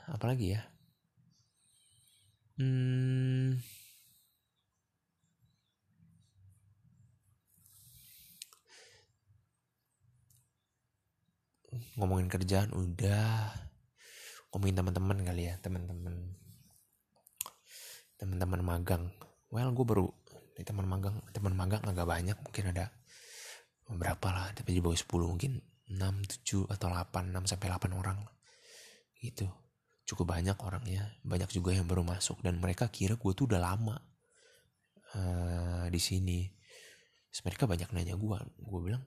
apalagi 0.07 0.55
ya? 0.55 0.61
Hmm, 2.55 3.59
ngomongin 11.99 12.31
kerjaan 12.31 12.71
udah. 12.71 13.51
Ngomongin 14.51 14.75
teman-teman 14.79 15.17
kali 15.27 15.43
ya 15.51 15.55
teman-teman. 15.59 16.15
Teman-teman 18.15 18.61
magang. 18.63 19.03
Well 19.51 19.75
gue 19.75 19.85
baru 19.87 20.07
di 20.55 20.63
teman 20.67 20.87
magang 20.87 21.23
teman 21.31 21.55
magang 21.55 21.83
agak 21.87 22.03
banyak 22.03 22.35
mungkin 22.35 22.75
ada 22.75 22.91
beberapa 23.87 24.27
lah 24.35 24.51
tapi 24.51 24.75
di 24.75 24.83
bawah 24.83 24.99
10 24.99 25.07
mungkin 25.31 25.55
6, 25.87 26.43
7 26.43 26.67
atau 26.67 26.91
8 26.91 27.31
6 27.31 27.47
sampai 27.47 27.67
8 27.71 27.95
orang 27.95 28.19
gitu. 29.19 29.47
Cukup 30.07 30.33
banyak 30.33 30.57
orangnya 30.57 31.05
banyak 31.21 31.51
juga 31.53 31.75
yang 31.75 31.85
baru 31.85 32.01
masuk 32.01 32.41
dan 32.41 32.57
mereka 32.57 32.89
kira 32.89 33.13
gue 33.19 33.31
tuh 33.35 33.45
udah 33.45 33.61
lama 33.61 33.97
uh, 35.13 35.85
di 35.91 36.01
sini. 36.01 36.49
Terus 37.29 37.41
mereka 37.45 37.69
banyak 37.69 37.93
nanya 37.93 38.17
gue 38.17 38.37
gue 38.57 38.79
bilang 38.81 39.03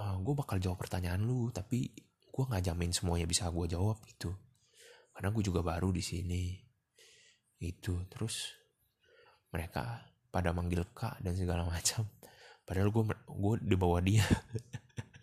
uh, 0.00 0.16
gue 0.18 0.34
bakal 0.34 0.58
jawab 0.58 0.80
pertanyaan 0.80 1.22
lu 1.22 1.54
tapi 1.54 1.92
gue 2.26 2.44
nggak 2.44 2.64
jamin 2.66 2.90
semuanya 2.90 3.30
bisa 3.30 3.46
gue 3.46 3.66
jawab 3.70 4.02
gitu. 4.10 4.34
Karena 5.14 5.30
gue 5.30 5.42
juga 5.44 5.62
baru 5.62 5.94
di 5.94 6.02
sini. 6.02 6.58
Itu 7.62 8.04
terus 8.10 8.52
mereka 9.54 10.02
pada 10.28 10.50
manggil 10.52 10.82
kak 10.92 11.22
dan 11.22 11.38
segala 11.38 11.62
macam. 11.72 12.10
Padahal 12.66 12.90
gue 12.90 13.02
gue 13.14 13.54
di 13.62 13.76
bawah 13.78 14.02
dia 14.02 14.26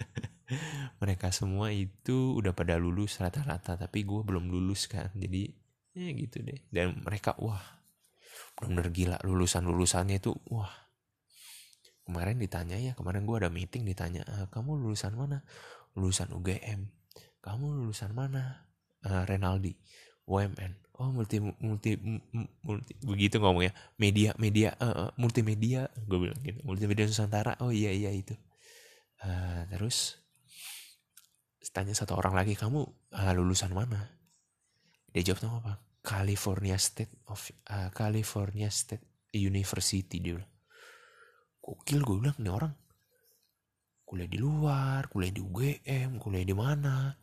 mereka 1.02 1.30
semua 1.30 1.70
itu 1.70 2.38
udah 2.38 2.52
pada 2.56 2.76
lulus 2.80 3.20
rata-rata 3.22 3.78
tapi 3.78 4.04
gue 4.04 4.22
belum 4.22 4.50
lulus 4.50 4.90
kan. 4.90 5.10
Jadi 5.14 5.50
ya 5.94 6.10
gitu 6.14 6.42
deh. 6.42 6.60
Dan 6.70 7.02
mereka 7.02 7.38
wah 7.40 7.62
benar-benar 8.58 8.88
gila. 8.94 9.18
Lulusan 9.24 9.66
lulusannya 9.66 10.18
itu 10.22 10.34
wah. 10.50 10.72
Kemarin 12.04 12.36
ditanya 12.36 12.76
ya 12.76 12.92
kemarin 13.00 13.24
gue 13.24 13.38
ada 13.40 13.48
meeting 13.48 13.88
ditanya 13.88 14.28
e, 14.28 14.52
kamu 14.52 14.76
lulusan 14.76 15.16
mana? 15.16 15.40
Lulusan 15.96 16.36
UGM 16.36 17.04
kamu 17.44 17.84
lulusan 17.84 18.16
mana? 18.16 18.72
Uh, 19.04 19.28
Renaldi 19.28 19.76
UMN 20.24 20.80
oh 20.96 21.12
multi 21.12 21.42
multi 21.42 22.00
multi 22.64 22.94
begitu 23.04 23.42
ngomongnya. 23.42 23.76
Media 24.00 24.32
media 24.40 24.72
uh, 24.80 25.12
multimedia. 25.20 25.92
Gue 26.08 26.30
bilang 26.30 26.40
gitu. 26.40 26.64
Multimedia 26.64 27.10
Nusantara. 27.10 27.60
Oh 27.60 27.74
iya 27.74 27.92
iya 27.92 28.14
itu. 28.14 28.38
Uh, 29.20 29.68
terus 29.68 30.23
tanya 31.72 31.96
satu 31.96 32.20
orang 32.20 32.36
lagi 32.36 32.60
kamu 32.60 32.84
uh, 33.16 33.32
lulusan 33.38 33.72
mana? 33.72 34.12
Dia 35.16 35.24
jawab 35.32 35.64
apa? 35.64 35.74
California 36.04 36.76
State 36.76 37.24
of 37.32 37.40
uh, 37.72 37.88
California 37.96 38.68
State 38.68 39.32
University 39.32 40.20
dia 40.20 40.36
bilang 40.36 40.52
gokil 41.64 42.04
gue 42.04 42.18
bilang 42.20 42.36
nih 42.44 42.52
orang 42.52 42.76
kuliah 44.04 44.28
di 44.28 44.36
luar 44.36 45.08
kuliah 45.08 45.32
di 45.32 45.40
UGM 45.40 46.20
kuliah 46.20 46.44
di 46.44 46.56
mana? 46.56 47.16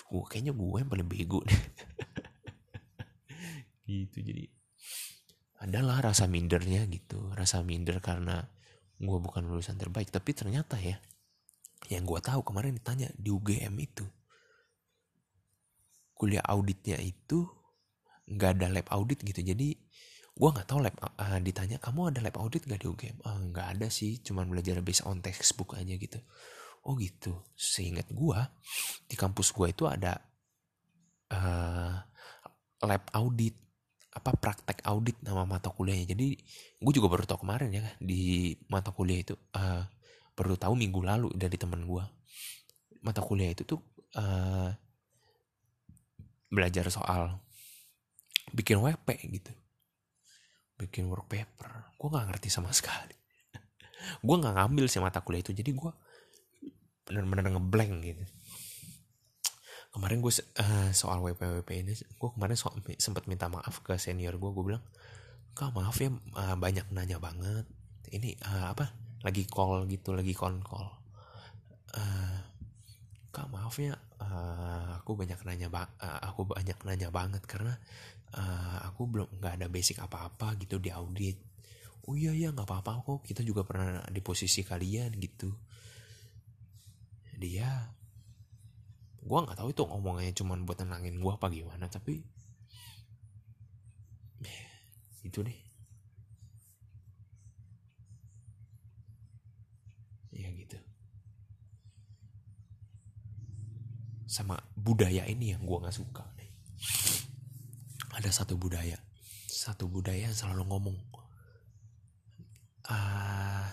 Gue 0.00 0.24
kayaknya 0.26 0.56
gue 0.56 0.80
yang 0.80 0.90
paling 0.90 1.06
bego 1.06 1.44
deh. 1.44 1.60
Gitu 3.90 4.22
jadi 4.22 4.48
adalah 5.60 6.00
rasa 6.00 6.24
mindernya 6.24 6.88
gitu 6.88 7.36
rasa 7.36 7.60
minder 7.60 8.00
karena 8.00 8.48
gue 9.00 9.18
bukan 9.18 9.48
lulusan 9.48 9.80
terbaik 9.80 10.12
tapi 10.12 10.36
ternyata 10.36 10.76
ya 10.76 11.00
yang 11.88 12.04
gue 12.04 12.20
tahu 12.20 12.44
kemarin 12.44 12.76
ditanya 12.76 13.08
di 13.16 13.32
UGM 13.32 13.72
itu 13.80 14.04
kuliah 16.12 16.44
auditnya 16.44 17.00
itu 17.00 17.48
nggak 18.28 18.50
ada 18.60 18.66
lab 18.68 18.86
audit 18.92 19.24
gitu. 19.24 19.40
Jadi 19.40 19.72
gue 20.30 20.48
nggak 20.52 20.68
tahu 20.68 20.84
lab 20.84 20.94
uh, 21.00 21.40
ditanya 21.40 21.80
kamu 21.80 22.12
ada 22.12 22.20
lab 22.20 22.36
audit 22.38 22.68
gak 22.68 22.80
di 22.80 22.86
UGM 22.88 23.18
uh, 23.24 23.40
nggak 23.50 23.66
ada 23.76 23.88
sih 23.92 24.22
cuman 24.22 24.48
belajar 24.48 24.78
based 24.84 25.08
on 25.08 25.24
textbook 25.24 25.74
aja 25.80 25.96
gitu. 25.96 26.20
Oh 26.84 26.92
gitu. 27.00 27.40
Seingat 27.56 28.12
gue 28.12 28.40
di 29.08 29.16
kampus 29.16 29.56
gue 29.56 29.72
itu 29.72 29.88
ada 29.88 30.20
uh, 31.32 31.96
lab 32.84 33.04
audit 33.16 33.56
apa 34.10 34.34
praktek 34.34 34.82
audit 34.86 35.16
nama 35.22 35.46
mata 35.46 35.70
kuliahnya. 35.70 36.14
Jadi 36.14 36.34
gue 36.82 36.92
juga 36.94 37.06
baru 37.06 37.24
tahu 37.26 37.46
kemarin 37.46 37.70
ya 37.70 37.84
di 38.02 38.54
mata 38.66 38.90
kuliah 38.90 39.22
itu 39.22 39.34
uh, 39.54 39.86
baru 40.34 40.58
tahu 40.58 40.74
minggu 40.74 41.00
lalu 41.02 41.28
dari 41.38 41.54
teman 41.54 41.86
gue 41.86 42.04
mata 43.06 43.22
kuliah 43.22 43.54
itu 43.54 43.62
tuh 43.62 43.80
uh, 44.18 44.70
belajar 46.50 46.90
soal 46.90 47.38
bikin 48.50 48.82
WP 48.82 49.08
gitu. 49.30 49.52
Bikin 50.74 51.06
work 51.06 51.30
paper. 51.30 51.94
Gue 51.94 52.08
nggak 52.10 52.26
ngerti 52.34 52.48
sama 52.50 52.74
sekali. 52.78 53.14
Gue 54.26 54.36
nggak 54.42 54.58
ngambil 54.58 54.90
sih 54.90 54.98
mata 54.98 55.22
kuliah 55.22 55.46
itu. 55.46 55.54
Jadi 55.54 55.70
gue 55.70 55.92
bener-bener 57.06 57.58
ngeblank 57.58 57.94
gitu 58.06 58.22
kemarin 59.90 60.22
gue 60.22 60.32
uh, 60.32 60.90
soal 60.94 61.18
WP 61.18 61.62
WP 61.62 61.70
ini 61.82 61.92
gue 61.94 62.30
kemarin 62.30 62.54
so, 62.54 62.70
sempat 62.98 63.26
minta 63.26 63.50
maaf 63.50 63.82
ke 63.82 63.98
senior 63.98 64.38
gue 64.38 64.50
gue 64.54 64.64
bilang 64.74 64.84
kak 65.54 65.74
maaf 65.74 65.98
ya 65.98 66.10
uh, 66.38 66.56
banyak 66.56 66.88
nanya 66.94 67.18
banget. 67.18 67.66
Ini 68.10 68.38
uh, 68.42 68.72
apa 68.74 68.90
lagi 69.26 69.44
call 69.44 69.84
gitu 69.90 70.14
lagi 70.14 70.32
con 70.32 70.62
call. 70.62 70.88
Uh, 71.90 72.38
kak 73.34 73.50
maaf 73.50 73.74
ya 73.78 73.94
uh, 74.22 74.98
aku 75.02 75.18
banyak 75.18 75.38
nanya 75.42 75.68
ba 75.70 75.86
uh, 76.00 76.20
aku 76.22 76.46
banyak 76.46 76.78
nanya 76.86 77.10
banget 77.10 77.42
karena 77.46 77.74
uh, 78.34 78.78
aku 78.86 79.10
belum 79.10 79.28
nggak 79.42 79.60
ada 79.60 79.66
basic 79.66 79.98
apa-apa 79.98 80.54
gitu 80.62 80.78
di 80.78 80.90
audit. 80.94 81.38
Oh 82.08 82.16
iya 82.16 82.32
iya 82.32 82.54
nggak 82.54 82.66
apa-apa 82.66 83.04
kok. 83.04 83.20
Kita 83.26 83.42
juga 83.42 83.66
pernah 83.66 84.02
di 84.08 84.22
posisi 84.22 84.62
kalian 84.62 85.12
gitu. 85.18 85.50
Dia 87.36 87.99
gue 89.20 89.38
nggak 89.44 89.58
tahu 89.58 89.68
itu 89.72 89.82
ngomongnya 89.84 90.32
cuman 90.32 90.64
buat 90.64 90.78
tenangin 90.80 91.20
gue 91.20 91.32
apa 91.32 91.46
gimana 91.52 91.86
tapi 91.88 92.24
itu 95.20 95.44
deh. 95.44 95.58
Ya 100.32 100.48
gitu. 100.56 100.80
Sama 104.24 104.56
budaya 104.74 105.28
ini 105.28 105.52
yang 105.52 105.62
gue 105.68 105.76
nggak 105.76 105.94
suka 105.94 106.24
nih 106.40 106.50
ada 108.20 108.30
satu 108.32 108.56
budaya 108.56 109.00
satu 109.48 109.88
budaya 109.88 110.28
yang 110.28 110.36
selalu 110.36 110.68
ngomong 110.68 110.96
uh, 112.88 113.68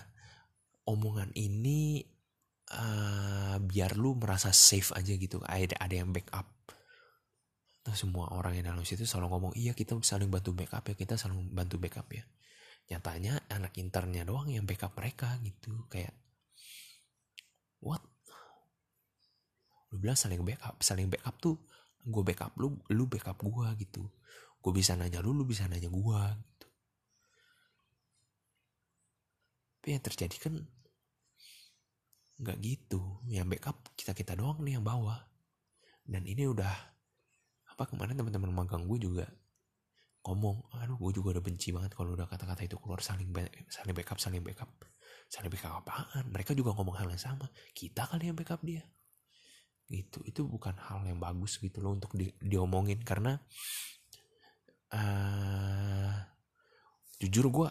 omongan 0.88 1.32
ini 1.36 2.04
uh, 2.74 3.56
biar 3.62 3.96
lu 3.96 4.16
merasa 4.18 4.52
safe 4.52 4.92
aja 4.92 5.12
gitu 5.16 5.40
ada 5.44 5.76
ada 5.80 5.94
yang 5.94 6.12
backup. 6.12 6.46
Nah, 7.88 7.96
semua 7.96 8.28
orang 8.36 8.60
yang 8.60 8.74
dalam 8.74 8.84
situ 8.84 9.08
selalu 9.08 9.26
ngomong 9.32 9.52
iya 9.56 9.72
kita 9.72 9.96
saling 10.04 10.28
bantu 10.28 10.52
backup 10.52 10.84
ya 10.92 10.94
kita 10.98 11.16
saling 11.16 11.48
bantu 11.52 11.80
backup 11.80 12.04
ya. 12.12 12.24
Nyatanya 12.88 13.48
anak 13.48 13.76
internnya 13.80 14.28
doang 14.28 14.52
yang 14.52 14.68
backup 14.68 14.92
mereka 14.96 15.40
gitu 15.40 15.88
kayak 15.88 16.12
what? 17.80 18.04
Lu 19.88 19.96
bilang 19.96 20.20
saling 20.20 20.44
backup 20.44 20.76
saling 20.84 21.08
backup 21.08 21.40
tuh 21.40 21.56
gue 22.04 22.22
backup 22.24 22.52
lu 22.60 22.76
lu 22.92 23.08
backup 23.08 23.40
gue 23.40 23.68
gitu. 23.80 24.04
Gue 24.60 24.72
bisa 24.76 24.92
nanya 24.92 25.24
lu 25.24 25.32
lu 25.32 25.48
bisa 25.48 25.64
nanya 25.64 25.88
gue 25.88 26.20
gitu. 26.44 26.66
Tapi 29.80 29.88
yang 29.96 30.04
terjadi 30.04 30.36
kan 30.36 30.54
nggak 32.38 32.58
gitu. 32.62 33.22
Yang 33.26 33.46
backup 33.58 33.76
kita 33.98 34.14
kita 34.14 34.32
doang 34.38 34.62
nih 34.62 34.78
yang 34.78 34.86
bawah 34.86 35.18
dan 36.08 36.24
ini 36.24 36.48
udah 36.48 36.72
apa 37.68 37.84
kemarin 37.84 38.16
teman-teman 38.16 38.50
magang 38.50 38.88
gue 38.88 38.98
juga 38.98 39.26
ngomong 40.24 40.72
aduh 40.80 40.98
gue 40.98 41.20
juga 41.20 41.38
udah 41.38 41.44
benci 41.44 41.70
banget 41.70 41.94
kalau 41.94 42.16
udah 42.16 42.26
kata-kata 42.26 42.66
itu 42.66 42.74
keluar 42.80 42.98
saling 43.04 43.30
saling 43.68 43.94
backup 43.94 44.18
saling 44.18 44.40
backup. 44.40 44.70
Saling 45.28 45.52
backup 45.52 45.84
apaan? 45.84 46.24
Mereka 46.32 46.56
juga 46.56 46.72
ngomong 46.72 46.96
hal 46.96 47.12
yang 47.12 47.20
sama. 47.20 47.52
Kita 47.76 48.08
kali 48.08 48.32
yang 48.32 48.36
backup 48.38 48.64
dia. 48.64 48.80
Gitu. 49.84 50.24
Itu 50.24 50.48
bukan 50.48 50.72
hal 50.80 51.04
yang 51.04 51.20
bagus 51.20 51.60
gitu 51.60 51.84
loh 51.84 51.92
untuk 51.92 52.16
di, 52.16 52.32
diomongin. 52.40 53.04
Karena 53.04 53.36
uh, 54.96 56.16
jujur 57.20 57.52
gue 57.52 57.68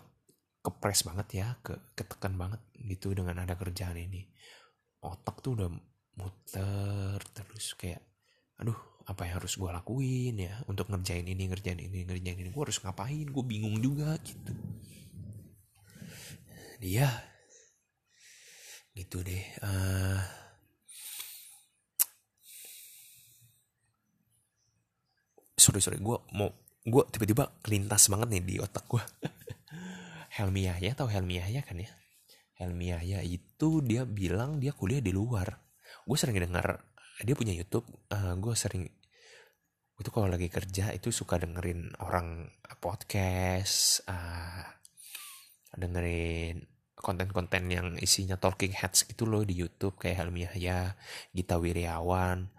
kepres 0.62 1.02
banget 1.02 1.28
ya 1.42 1.48
ke 1.66 1.74
ketekan 1.98 2.38
banget 2.38 2.62
gitu 2.76 3.16
dengan 3.16 3.40
ada 3.42 3.56
kerjaan 3.56 3.96
ini 3.96 4.28
otak 5.02 5.42
tuh 5.46 5.58
udah 5.58 5.70
muter 6.18 7.20
terus 7.34 7.78
kayak 7.78 8.02
aduh 8.58 8.78
apa 9.08 9.24
yang 9.24 9.40
harus 9.40 9.56
gue 9.56 9.70
lakuin 9.72 10.36
ya 10.36 10.60
untuk 10.68 10.92
ngerjain 10.92 11.24
ini 11.24 11.48
ngerjain 11.48 11.80
ini 11.80 12.04
ngerjain 12.04 12.38
ini? 12.44 12.50
Gue 12.52 12.64
harus 12.68 12.82
ngapain? 12.84 13.24
Gue 13.32 13.44
bingung 13.48 13.80
juga 13.80 14.20
gitu. 14.20 14.52
Dia 16.84 17.08
gitu 18.98 19.22
deh 19.22 19.46
uh, 19.62 20.18
sorry 25.54 25.78
sorry 25.86 26.02
gue 26.02 26.18
mau 26.34 26.50
gue 26.82 27.04
tiba-tiba 27.14 27.62
kelintas 27.62 28.10
banget 28.10 28.28
nih 28.34 28.42
di 28.42 28.56
otak 28.58 28.90
gue 28.90 29.04
Helmi 30.42 30.66
Yahya 30.66 30.98
atau 30.98 31.06
Helmi 31.06 31.38
Yahya 31.38 31.62
kan 31.62 31.78
ya 31.78 31.94
Helmi 32.58 32.94
Yahya 32.94 33.22
itu 33.22 33.82
dia 33.86 34.04
bilang 34.04 34.58
dia 34.58 34.74
kuliah 34.74 35.02
di 35.02 35.14
luar 35.14 35.48
gue 36.08 36.18
sering 36.18 36.42
dengar 36.42 36.82
dia 37.22 37.34
punya 37.34 37.54
YouTube 37.54 37.86
uh, 38.14 38.34
gue 38.38 38.54
sering 38.58 38.86
itu 39.98 40.10
kalau 40.14 40.30
lagi 40.30 40.46
kerja 40.50 40.94
itu 40.94 41.10
suka 41.10 41.42
dengerin 41.42 41.90
orang 42.06 42.46
podcast 42.78 44.06
uh, 44.06 44.62
dengerin 45.74 46.78
konten-konten 46.98 47.70
yang 47.70 47.88
isinya 48.02 48.42
talking 48.42 48.74
heads 48.74 49.06
gitu 49.06 49.30
loh 49.30 49.46
di 49.46 49.54
YouTube 49.54 50.02
kayak 50.02 50.26
Helmi 50.26 50.50
Yahya, 50.50 50.98
Gita 51.30 51.62
Wiryawan, 51.62 52.50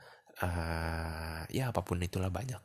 uh, 0.47 1.43
ya 1.51 1.75
apa 1.75 1.83
pun 1.83 1.99
itulah 1.99 2.31
banyak. 2.31 2.63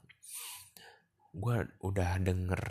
Gue 1.34 1.65
udah 1.82 2.22
denger 2.22 2.62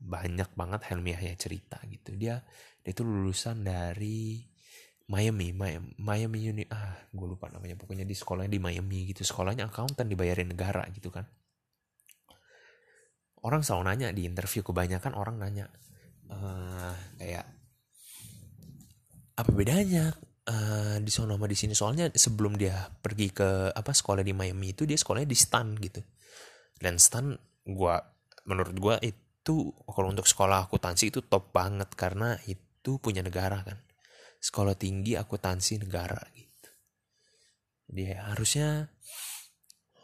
banyak 0.00 0.52
banget 0.52 0.80
Helmi 0.92 1.16
Yahya 1.16 1.34
cerita 1.40 1.80
gitu. 1.88 2.12
Dia 2.12 2.44
dia 2.80 2.90
itu 2.96 3.02
lulusan 3.04 3.60
dari 3.64 4.40
Miami, 5.10 5.50
Miami, 5.50 5.90
Miami 5.98 6.38
Uni, 6.54 6.64
ah 6.70 6.94
gue 7.10 7.26
lupa 7.26 7.50
namanya. 7.50 7.74
Pokoknya 7.74 8.06
di 8.06 8.14
sekolahnya 8.14 8.46
di 8.54 8.62
Miami 8.62 9.10
gitu. 9.10 9.26
Sekolahnya 9.26 9.66
akuntan 9.66 10.06
dibayarin 10.06 10.54
negara 10.54 10.86
gitu 10.94 11.10
kan. 11.10 11.26
Orang 13.42 13.66
selalu 13.66 13.82
nanya 13.90 14.08
di 14.14 14.22
interview 14.22 14.62
kebanyakan 14.62 15.16
orang 15.18 15.40
nanya 15.42 15.66
uh, 16.30 16.94
kayak 17.18 17.42
apa 19.34 19.50
bedanya 19.50 20.14
uh, 20.46 21.02
di 21.02 21.10
sana 21.10 21.34
sama 21.34 21.50
di 21.50 21.56
sini? 21.58 21.74
Soalnya 21.74 22.06
sebelum 22.14 22.54
dia 22.54 22.86
pergi 23.02 23.34
ke 23.34 23.74
apa 23.74 23.90
sekolah 23.90 24.22
di 24.22 24.30
Miami 24.30 24.78
itu 24.78 24.86
dia 24.86 24.94
sekolahnya 24.94 25.26
di 25.26 25.38
Stan 25.40 25.74
gitu. 25.74 25.98
Dan 26.78 27.02
Stan 27.02 27.34
gue 27.66 27.96
menurut 28.46 28.76
gue 28.78 28.94
itu 29.10 29.74
kalau 29.74 30.14
untuk 30.14 30.30
sekolah 30.30 30.70
akuntansi 30.70 31.10
itu 31.10 31.18
top 31.26 31.50
banget. 31.50 31.90
Karena 31.98 32.38
itu 32.46 32.69
punya 33.00 33.20
negara 33.20 33.60
kan 33.60 33.78
sekolah 34.40 34.74
tinggi 34.74 35.14
akuntansi 35.20 35.84
negara 35.84 36.16
gitu. 36.32 36.70
Dia 37.92 38.32
harusnya 38.32 38.88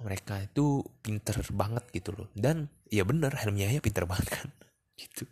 mereka 0.04 0.44
itu 0.44 0.84
pinter 1.00 1.40
banget 1.56 1.88
gitu 1.88 2.12
loh. 2.12 2.28
Dan 2.36 2.68
ya 2.92 3.08
bener 3.08 3.32
Helmi 3.32 3.64
Yahya 3.64 3.80
pinter 3.80 4.04
banget 4.04 4.28
kan. 4.28 4.48
Gitu. 4.96 5.28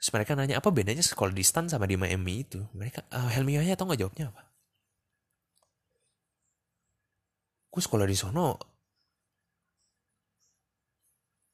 Terus 0.00 0.08
mereka 0.08 0.32
nanya 0.36 0.56
apa 0.56 0.72
bedanya 0.72 1.04
sekolah 1.04 1.32
di 1.32 1.44
Stan 1.44 1.68
sama 1.68 1.84
di 1.84 2.00
Miami 2.00 2.48
itu. 2.48 2.60
Mereka 2.72 3.12
uh, 3.12 3.28
Helmi 3.28 3.60
Yahya 3.60 3.76
tau 3.76 3.88
gak 3.88 4.00
jawabnya 4.00 4.32
apa? 4.32 4.40
Gue 7.68 7.82
sekolah 7.84 8.08
di 8.08 8.16
sono 8.16 8.56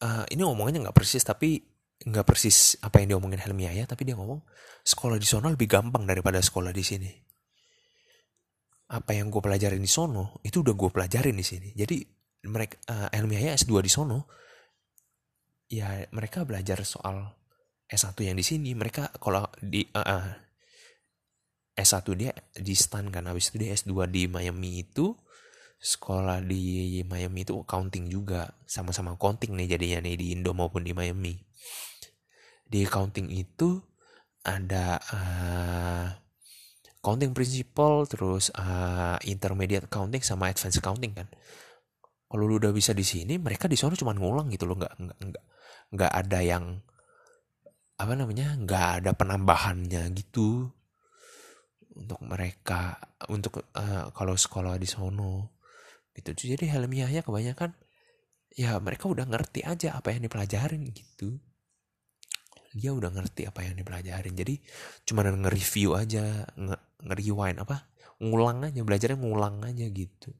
uh, 0.03 0.24
ini 0.31 0.40
ngomongnya 0.42 0.87
nggak 0.87 0.96
persis 0.96 1.22
tapi 1.22 1.69
nggak 2.00 2.24
persis 2.24 2.80
apa 2.80 3.04
yang 3.04 3.12
dia 3.12 3.16
omongin 3.20 3.40
Helmi 3.44 3.68
Yahya 3.68 3.84
tapi 3.84 4.08
dia 4.08 4.16
ngomong 4.16 4.40
sekolah 4.80 5.20
di 5.20 5.28
sono 5.28 5.52
lebih 5.52 5.68
gampang 5.68 6.08
daripada 6.08 6.40
sekolah 6.40 6.72
di 6.72 6.84
sini. 6.84 7.10
Apa 8.90 9.14
yang 9.14 9.28
gue 9.28 9.42
pelajarin 9.44 9.78
di 9.78 9.90
sono 9.90 10.40
itu 10.40 10.64
udah 10.64 10.74
gue 10.74 10.90
pelajarin 10.90 11.36
di 11.36 11.44
sini. 11.44 11.68
Jadi 11.76 12.00
mereka 12.48 12.80
uh, 12.88 13.08
Helmi 13.12 13.36
Yahya 13.36 13.60
S2 13.60 13.72
di 13.84 13.90
sono 13.92 14.18
ya 15.70 16.02
mereka 16.10 16.48
belajar 16.48 16.80
soal 16.88 17.28
S1 17.84 18.16
yang 18.24 18.36
di 18.40 18.44
sini. 18.48 18.72
Mereka 18.72 19.20
kalau 19.20 19.44
di 19.60 19.84
uh, 19.84 20.00
uh, 20.00 20.28
S1 21.76 22.06
dia 22.16 22.32
di 22.56 22.74
stan 22.74 23.12
kan 23.12 23.28
habis 23.28 23.52
itu 23.52 23.60
dia 23.60 23.76
S2 23.76 24.08
di 24.08 24.24
Miami 24.26 24.88
itu 24.88 25.12
sekolah 25.80 26.44
di 26.44 27.00
Miami 27.08 27.40
itu 27.44 27.56
accounting 27.64 28.12
juga 28.12 28.52
sama-sama 28.68 29.16
accounting 29.16 29.56
nih 29.56 29.76
jadinya 29.76 30.04
nih 30.04 30.16
di 30.20 30.26
Indo 30.36 30.52
maupun 30.52 30.84
di 30.84 30.92
Miami 30.92 31.49
di 32.70 32.87
accounting 32.87 33.26
itu 33.35 33.83
ada 34.46 34.96
uh, 35.11 36.06
accounting 37.02 37.35
principle 37.35 38.06
terus 38.06 38.54
uh, 38.54 39.18
intermediate 39.26 39.90
accounting 39.90 40.22
sama 40.22 40.54
advanced 40.54 40.78
accounting 40.78 41.12
kan. 41.12 41.26
Kalau 42.30 42.46
lu 42.46 42.62
udah 42.62 42.70
bisa 42.70 42.94
di 42.94 43.02
sini 43.02 43.42
mereka 43.42 43.66
di 43.66 43.74
sana 43.74 43.98
cuma 43.98 44.14
ngulang 44.14 44.46
gitu 44.54 44.70
loh 44.70 44.78
nggak 44.78 44.94
nggak 45.02 45.18
nggak 45.18 45.44
nggak 45.90 46.12
ada 46.14 46.38
yang 46.46 46.64
apa 47.98 48.12
namanya 48.14 48.54
nggak 48.54 48.88
ada 49.02 49.11
penambahannya 49.18 50.14
gitu. 50.14 50.70
Untuk 51.90 52.22
mereka 52.22 53.02
untuk 53.26 53.66
uh, 53.74 54.14
kalau 54.14 54.38
sekolah 54.38 54.78
di 54.78 54.87
sono 54.87 55.59
gitu 56.14 56.54
jadi 56.54 56.70
Helmi 56.70 57.02
Yahya 57.02 57.26
kebanyakan 57.26 57.74
ya 58.54 58.78
mereka 58.83 59.06
udah 59.06 59.26
ngerti 59.26 59.62
aja 59.62 59.94
apa 59.98 60.11
yang 60.14 60.26
dipelajarin 60.26 60.83
gitu 60.90 61.38
dia 62.70 62.94
udah 62.94 63.11
ngerti 63.11 63.50
apa 63.50 63.66
yang 63.66 63.74
dipelajarin. 63.78 64.35
Jadi 64.35 64.54
cuma 65.06 65.26
nge-review 65.26 65.98
aja 65.98 66.46
nge-rewind 67.02 67.59
apa 67.62 67.90
ngulang 68.20 68.68
aja 68.68 68.80
belajarnya 68.85 69.18
ngulang 69.18 69.64
aja 69.66 69.87
gitu. 69.90 70.30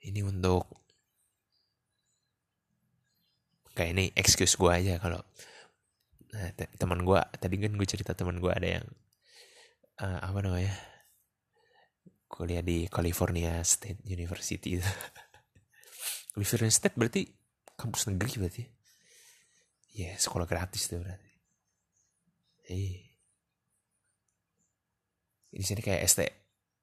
Ini 0.00 0.24
untuk 0.24 0.64
kayak 3.76 3.90
ini 3.92 4.04
excuse 4.16 4.56
gue 4.56 4.70
aja 4.72 4.96
kalau 4.96 5.20
nah, 6.32 6.50
teman 6.80 7.04
gue 7.04 7.20
tadi 7.36 7.54
kan 7.60 7.72
gue 7.76 7.88
cerita 7.88 8.16
teman 8.16 8.40
gue 8.40 8.52
ada 8.52 8.80
yang 8.80 8.86
uh, 10.00 10.20
apa 10.24 10.38
namanya 10.40 10.74
kuliah 12.30 12.62
di 12.64 12.86
California 12.88 13.60
State 13.66 14.00
University. 14.06 14.78
California 16.32 16.72
State 16.72 16.96
berarti 16.96 17.39
kampus 17.80 18.12
negeri 18.12 18.32
berarti? 18.36 18.64
Ya 19.96 20.12
sekolah 20.20 20.44
gratis 20.44 20.86
tuh 20.86 21.00
berarti. 21.00 21.30
Iya. 22.70 23.02
Di 25.50 25.64
sini 25.66 25.82
kayak 25.82 26.02
SD 26.06 26.20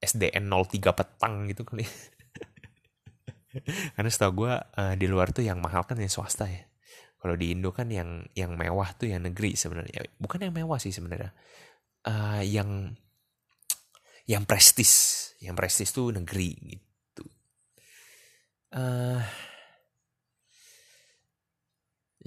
SDN 0.03 0.51
03 0.51 0.93
petang 0.93 1.47
gitu 1.47 1.63
kali. 1.63 1.87
Karena 3.95 4.09
setahu 4.11 4.45
gue 4.45 4.53
uh, 4.53 4.93
di 4.99 5.07
luar 5.09 5.33
tuh 5.33 5.41
yang 5.41 5.63
mahal 5.63 5.87
kan 5.87 5.97
yang 5.97 6.11
swasta 6.11 6.45
ya. 6.45 6.61
Kalau 7.17 7.33
di 7.33 7.49
Indo 7.49 7.73
kan 7.73 7.89
yang 7.89 8.29
yang 8.37 8.53
mewah 8.53 8.93
tuh 8.93 9.09
yang 9.09 9.25
negeri 9.25 9.57
sebenarnya. 9.57 10.05
Bukan 10.21 10.45
yang 10.45 10.53
mewah 10.53 10.77
sih 10.77 10.93
sebenarnya. 10.93 11.33
Uh, 12.05 12.45
yang 12.45 12.93
yang 14.29 14.45
prestis. 14.45 15.25
Yang 15.41 15.55
prestis 15.57 15.89
tuh 15.89 16.13
negeri 16.13 16.77
gitu. 16.77 17.25
Uh, 18.75 19.23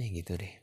ya 0.00 0.08
gitu 0.08 0.32
deh. 0.40 0.54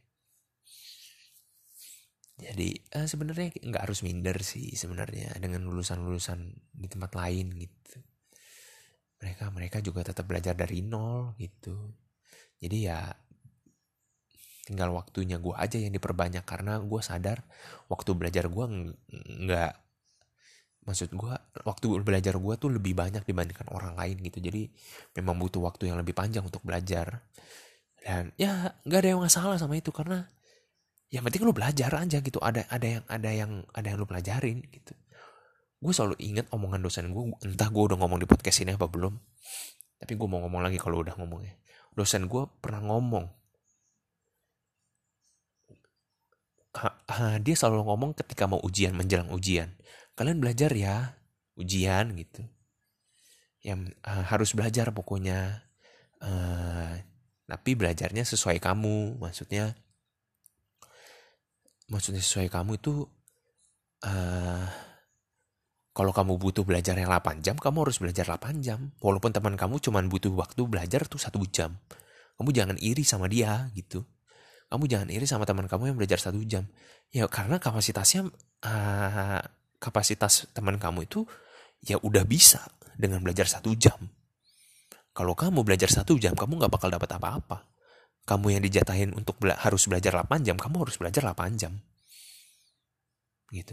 Jadi 2.38 2.70
uh, 2.94 3.10
sebenarnya 3.10 3.50
nggak 3.50 3.84
harus 3.90 4.06
minder 4.06 4.38
sih 4.46 4.78
sebenarnya 4.78 5.34
dengan 5.42 5.66
lulusan-lulusan 5.66 6.40
di 6.70 6.88
tempat 6.90 7.18
lain 7.18 7.50
gitu. 7.58 7.98
Mereka 9.18 9.50
mereka 9.50 9.78
juga 9.82 10.06
tetap 10.06 10.30
belajar 10.30 10.54
dari 10.54 10.86
nol 10.86 11.34
gitu. 11.42 11.74
Jadi 12.62 12.78
ya 12.86 13.10
tinggal 14.70 14.94
waktunya 14.94 15.42
gue 15.42 15.56
aja 15.58 15.80
yang 15.80 15.96
diperbanyak 15.96 16.44
karena 16.44 16.78
gue 16.78 17.02
sadar 17.02 17.42
waktu 17.88 18.12
belajar 18.14 18.52
gue 18.52 18.66
nggak 19.48 19.74
maksud 20.84 21.10
gue 21.16 21.34
waktu 21.64 21.88
belajar 22.04 22.36
gue 22.36 22.54
tuh 22.60 22.70
lebih 22.70 22.94
banyak 22.94 23.26
dibandingkan 23.26 23.66
orang 23.74 23.98
lain 23.98 24.22
gitu. 24.22 24.38
Jadi 24.38 24.70
memang 25.18 25.42
butuh 25.42 25.66
waktu 25.66 25.90
yang 25.90 25.98
lebih 25.98 26.14
panjang 26.14 26.46
untuk 26.46 26.62
belajar 26.62 27.26
dan 28.04 28.32
ya 28.40 28.78
nggak 28.86 29.00
ada 29.04 29.10
yang 29.16 29.22
masalah 29.22 29.56
sama 29.60 29.78
itu 29.78 29.90
karena 29.92 30.28
yang 31.08 31.24
penting 31.24 31.48
lu 31.48 31.56
belajar 31.56 31.92
aja 31.96 32.20
gitu. 32.20 32.40
Ada 32.44 32.68
ada 32.68 32.88
yang 32.88 33.04
ada 33.08 33.30
yang 33.32 33.52
ada 33.72 33.88
yang 33.88 33.98
lu 34.00 34.08
pelajarin 34.08 34.60
gitu. 34.68 34.94
Gue 35.78 35.94
selalu 35.94 36.18
inget 36.20 36.50
omongan 36.52 36.82
dosen 36.84 37.14
gue 37.14 37.24
entah 37.46 37.70
gue 37.70 37.84
udah 37.84 37.98
ngomong 38.02 38.20
di 38.20 38.28
podcast 38.28 38.66
ini 38.66 38.74
apa 38.74 38.90
belum 38.90 39.14
tapi 39.98 40.14
gue 40.14 40.28
mau 40.30 40.42
ngomong 40.46 40.62
lagi 40.62 40.78
kalau 40.78 41.02
udah 41.02 41.18
ngomongnya. 41.18 41.58
Dosen 41.94 42.30
gue 42.30 42.46
pernah 42.62 42.82
ngomong 42.86 43.26
dia 47.42 47.56
selalu 47.58 47.90
ngomong 47.90 48.12
ketika 48.14 48.46
mau 48.46 48.62
ujian 48.62 48.94
menjelang 48.94 49.34
ujian. 49.34 49.74
Kalian 50.14 50.38
belajar 50.38 50.70
ya 50.74 51.18
ujian 51.58 52.14
gitu. 52.14 52.46
Yang 53.66 53.98
uh, 54.06 54.24
harus 54.30 54.54
belajar 54.54 54.94
pokoknya 54.94 55.66
uh, 56.22 56.94
tapi 57.48 57.80
belajarnya 57.80 58.28
sesuai 58.28 58.60
kamu 58.60 59.24
maksudnya 59.24 59.74
maksudnya 61.88 62.20
sesuai 62.20 62.52
kamu 62.52 62.78
itu 62.78 63.08
uh, 64.04 64.68
kalau 65.98 66.14
kamu 66.14 66.38
butuh 66.38 66.62
belajar 66.62 66.94
yang 66.94 67.10
8 67.10 67.42
jam, 67.42 67.58
kamu 67.58 67.90
harus 67.90 67.98
belajar 67.98 68.30
8 68.30 68.62
jam. 68.62 68.94
Walaupun 69.02 69.34
teman 69.34 69.58
kamu 69.58 69.82
cuma 69.82 69.98
butuh 70.06 70.30
waktu 70.30 70.62
belajar 70.70 71.10
tuh 71.10 71.18
satu 71.18 71.42
jam. 71.50 71.74
Kamu 72.38 72.54
jangan 72.54 72.78
iri 72.78 73.02
sama 73.02 73.26
dia 73.26 73.66
gitu. 73.74 74.06
Kamu 74.70 74.86
jangan 74.86 75.10
iri 75.10 75.26
sama 75.26 75.50
teman 75.50 75.66
kamu 75.66 75.90
yang 75.90 75.98
belajar 75.98 76.22
satu 76.22 76.38
jam. 76.46 76.70
Ya 77.10 77.26
karena 77.26 77.58
kapasitasnya, 77.58 78.30
uh, 78.62 79.42
kapasitas 79.82 80.46
teman 80.54 80.78
kamu 80.78 81.10
itu 81.10 81.26
ya 81.82 81.98
udah 81.98 82.30
bisa 82.30 82.62
dengan 82.94 83.26
belajar 83.26 83.50
satu 83.50 83.74
jam. 83.74 83.98
Kalau 85.18 85.34
kamu 85.34 85.66
belajar 85.66 85.90
satu 85.90 86.22
jam, 86.22 86.38
kamu 86.38 86.62
nggak 86.62 86.74
bakal 86.78 86.94
dapat 86.94 87.10
apa-apa 87.18 87.66
kamu 88.28 88.60
yang 88.60 88.62
dijatahin 88.68 89.16
untuk 89.16 89.40
bela 89.40 89.56
harus 89.56 89.88
belajar 89.88 90.12
8 90.12 90.44
jam, 90.44 90.60
kamu 90.60 90.84
harus 90.84 91.00
belajar 91.00 91.24
8 91.32 91.56
jam. 91.56 91.80
Gitu. 93.48 93.72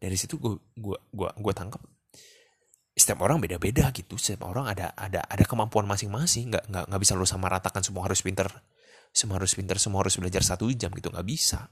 Dari 0.00 0.16
situ 0.16 0.40
gue 0.40 0.56
gua 0.80 0.96
gua 1.12 1.30
gua 1.36 1.52
tangkap 1.52 1.84
setiap 2.96 3.20
orang 3.20 3.36
beda-beda 3.44 3.92
gitu. 3.92 4.16
Setiap 4.16 4.48
orang 4.48 4.72
ada 4.72 4.96
ada 4.96 5.20
ada 5.28 5.44
kemampuan 5.44 5.84
masing-masing. 5.84 6.48
Nggak 6.48 6.64
nggak 6.72 6.84
nggak 6.88 7.00
bisa 7.04 7.12
lu 7.20 7.28
sama 7.28 7.52
ratakan 7.52 7.84
semua 7.84 8.08
harus 8.08 8.24
pinter, 8.24 8.48
semua 9.12 9.36
harus 9.36 9.52
pinter, 9.52 9.76
semua 9.76 10.00
harus 10.00 10.16
belajar 10.16 10.40
satu 10.40 10.72
jam 10.72 10.88
gitu. 10.96 11.12
Nggak 11.12 11.28
bisa. 11.28 11.68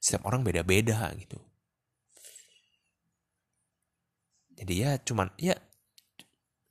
Setiap 0.00 0.24
orang 0.24 0.40
beda-beda 0.40 1.12
gitu. 1.20 1.36
Jadi 4.56 4.74
ya 4.82 4.96
cuman 5.04 5.30
ya 5.36 5.54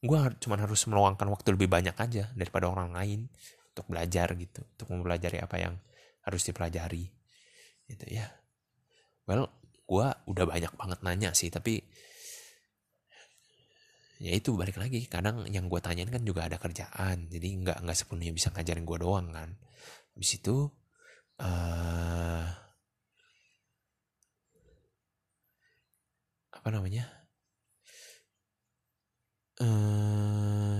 gue 0.07 0.19
cuman 0.39 0.59
harus 0.63 0.81
meluangkan 0.87 1.27
waktu 1.27 1.53
lebih 1.53 1.67
banyak 1.67 1.93
aja 1.93 2.31
daripada 2.31 2.71
orang 2.71 2.95
lain 2.95 3.27
untuk 3.75 3.85
belajar 3.91 4.31
gitu 4.39 4.63
untuk 4.63 4.87
mempelajari 4.95 5.37
apa 5.43 5.55
yang 5.59 5.75
harus 6.23 6.41
dipelajari 6.47 7.05
gitu 7.87 8.05
ya. 8.07 8.31
Well 9.27 9.51
gue 9.87 10.07
udah 10.27 10.45
banyak 10.47 10.73
banget 10.75 10.99
nanya 11.03 11.31
sih 11.35 11.51
tapi 11.51 11.79
ya 14.17 14.33
itu 14.33 14.57
balik 14.57 14.81
lagi 14.81 15.05
kadang 15.05 15.45
yang 15.47 15.69
gue 15.69 15.77
tanyain 15.77 16.09
kan 16.09 16.25
juga 16.25 16.49
ada 16.49 16.57
kerjaan 16.57 17.29
jadi 17.29 17.47
nggak 17.63 17.77
nggak 17.85 17.97
sepenuhnya 17.97 18.33
bisa 18.33 18.49
ngajarin 18.55 18.87
gue 18.87 18.97
doang 18.97 19.27
kan. 19.35 19.49
Habis 20.15 20.31
itu 20.39 20.71
uh, 21.43 22.45
apa 26.57 26.67
namanya 26.73 27.16
uh, 29.61 30.79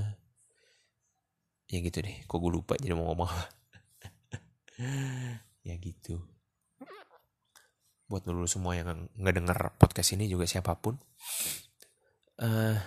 ya 1.68 1.78
gitu 1.84 2.00
deh. 2.02 2.24
Kok 2.26 2.38
gue 2.40 2.52
lupa 2.52 2.74
jadi 2.80 2.94
mau 2.94 3.12
ngomong 3.12 3.28
ya 5.68 5.76
gitu. 5.78 6.24
Buat 8.08 8.24
dulu 8.24 8.48
semua 8.48 8.80
yang 8.80 9.12
nggak 9.20 9.36
denger 9.36 9.60
podcast 9.76 10.16
ini 10.16 10.32
juga 10.32 10.48
siapa 10.48 10.80
pun. 10.80 10.96
Uh, 12.38 12.78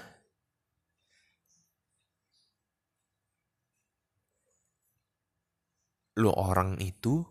lo 6.21 6.37
orang 6.37 6.77
itu 6.79 7.25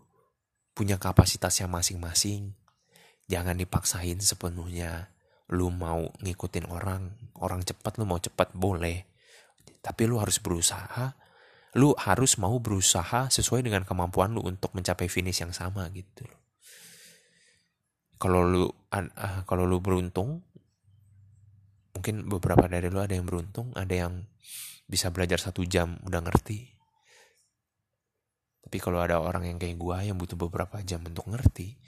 punya 0.74 0.96
kapasitasnya 0.96 1.66
masing-masing. 1.66 2.54
Jangan 3.30 3.54
dipaksain 3.54 4.18
sepenuhnya 4.18 5.14
lu 5.50 5.68
mau 5.70 6.06
ngikutin 6.22 6.70
orang 6.70 7.10
orang 7.42 7.60
cepat 7.66 7.98
lu 7.98 8.06
mau 8.06 8.18
cepat 8.22 8.54
boleh. 8.54 9.06
Tapi 9.80 10.02
lu 10.06 10.20
harus 10.20 10.38
berusaha. 10.38 11.14
Lu 11.78 11.94
harus 11.94 12.34
mau 12.38 12.58
berusaha 12.58 13.30
sesuai 13.30 13.62
dengan 13.62 13.86
kemampuan 13.86 14.34
lu 14.34 14.42
untuk 14.42 14.74
mencapai 14.74 15.06
finish 15.06 15.42
yang 15.42 15.54
sama 15.54 15.86
gitu 15.94 16.26
kalau 18.20 18.44
lu 18.44 18.64
uh, 18.68 19.40
kalau 19.48 19.64
lu 19.64 19.80
beruntung 19.80 20.44
mungkin 21.96 22.28
beberapa 22.28 22.68
dari 22.68 22.92
lu 22.92 23.00
ada 23.00 23.16
yang 23.16 23.24
beruntung 23.24 23.72
ada 23.72 23.96
yang 23.96 24.28
bisa 24.84 25.08
belajar 25.08 25.40
satu 25.40 25.64
jam 25.64 25.96
udah 26.04 26.20
ngerti. 26.20 26.76
Tapi 28.60 28.76
kalau 28.76 29.00
ada 29.00 29.18
orang 29.18 29.48
yang 29.48 29.56
kayak 29.56 29.80
gua 29.80 30.04
yang 30.04 30.20
butuh 30.20 30.36
beberapa 30.36 30.78
jam 30.84 31.00
untuk 31.02 31.26
ngerti 31.32 31.80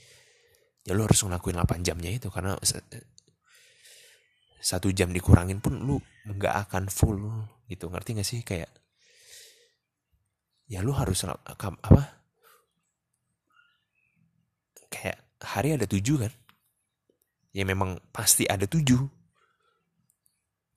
ya 0.82 0.98
lu 0.98 1.06
harus 1.06 1.22
ngelakuin 1.22 1.62
8 1.62 1.86
jamnya 1.86 2.10
itu 2.10 2.26
karena 2.26 2.58
satu 4.62 4.94
jam 4.94 5.10
dikurangin 5.10 5.58
pun 5.58 5.74
lu 5.82 5.98
nggak 6.22 6.70
akan 6.70 6.86
full 6.86 7.18
gitu. 7.66 7.90
Ngerti 7.90 8.14
gak 8.14 8.28
sih? 8.28 8.40
Kayak 8.46 8.70
ya 10.70 10.78
lu 10.86 10.94
harus 10.94 11.26
apa? 11.26 12.22
Kayak 14.86 15.18
hari 15.42 15.74
ada 15.74 15.90
tujuh 15.90 16.22
kan? 16.22 16.32
Ya 17.50 17.66
memang 17.66 17.98
pasti 18.14 18.46
ada 18.46 18.70
tujuh. 18.70 19.02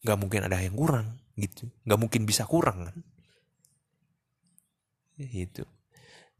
Nggak 0.01 0.17
mungkin 0.17 0.41
ada 0.49 0.57
yang 0.57 0.73
kurang 0.73 1.21
gitu. 1.37 1.69
Nggak 1.85 1.99
mungkin 2.01 2.21
bisa 2.25 2.49
kurang 2.49 2.89
kan? 2.89 2.97
Itu 5.21 5.63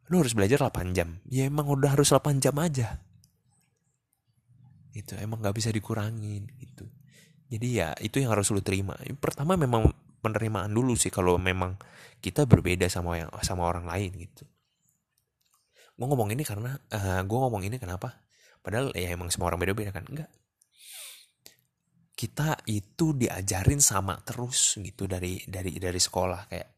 lu 0.09 0.21
harus 0.21 0.33
belajar 0.33 0.65
8 0.65 0.97
jam. 0.97 1.21
Ya 1.29 1.45
emang 1.45 1.69
udah 1.69 1.93
harus 1.93 2.09
8 2.09 2.41
jam 2.41 2.57
aja. 2.57 3.05
Itu 4.97 5.13
emang 5.21 5.45
nggak 5.45 5.61
bisa 5.61 5.69
dikurangin 5.69 6.49
gitu 6.57 6.89
jadi 7.49 7.67
ya 7.69 7.89
itu 8.01 8.21
yang 8.21 8.33
harus 8.33 8.49
lu 8.49 8.61
terima. 8.65 8.97
Pertama 9.21 9.53
memang 9.55 9.93
penerimaan 10.19 10.73
dulu 10.73 10.97
sih 10.97 11.13
kalau 11.13 11.37
memang 11.37 11.77
kita 12.17 12.49
berbeda 12.49 12.89
sama 12.89 13.21
yang 13.21 13.29
sama 13.45 13.69
orang 13.69 13.85
lain 13.85 14.11
gitu. 14.17 14.43
Gue 15.95 16.05
ngomong 16.09 16.33
ini 16.33 16.43
karena 16.43 16.75
uh, 16.75 16.97
eh, 16.97 17.21
gue 17.23 17.37
ngomong 17.37 17.63
ini 17.63 17.77
kenapa? 17.77 18.25
Padahal 18.59 18.91
ya 18.97 19.13
emang 19.13 19.29
semua 19.29 19.53
orang 19.53 19.61
beda-beda 19.61 19.93
kan? 19.93 20.03
Enggak. 20.09 20.31
Kita 22.15 22.57
itu 22.65 23.13
diajarin 23.13 23.83
sama 23.83 24.17
terus 24.25 24.81
gitu 24.81 25.05
dari 25.05 25.39
dari 25.45 25.77
dari 25.77 25.99
sekolah. 26.01 26.49
Kayak 26.49 26.69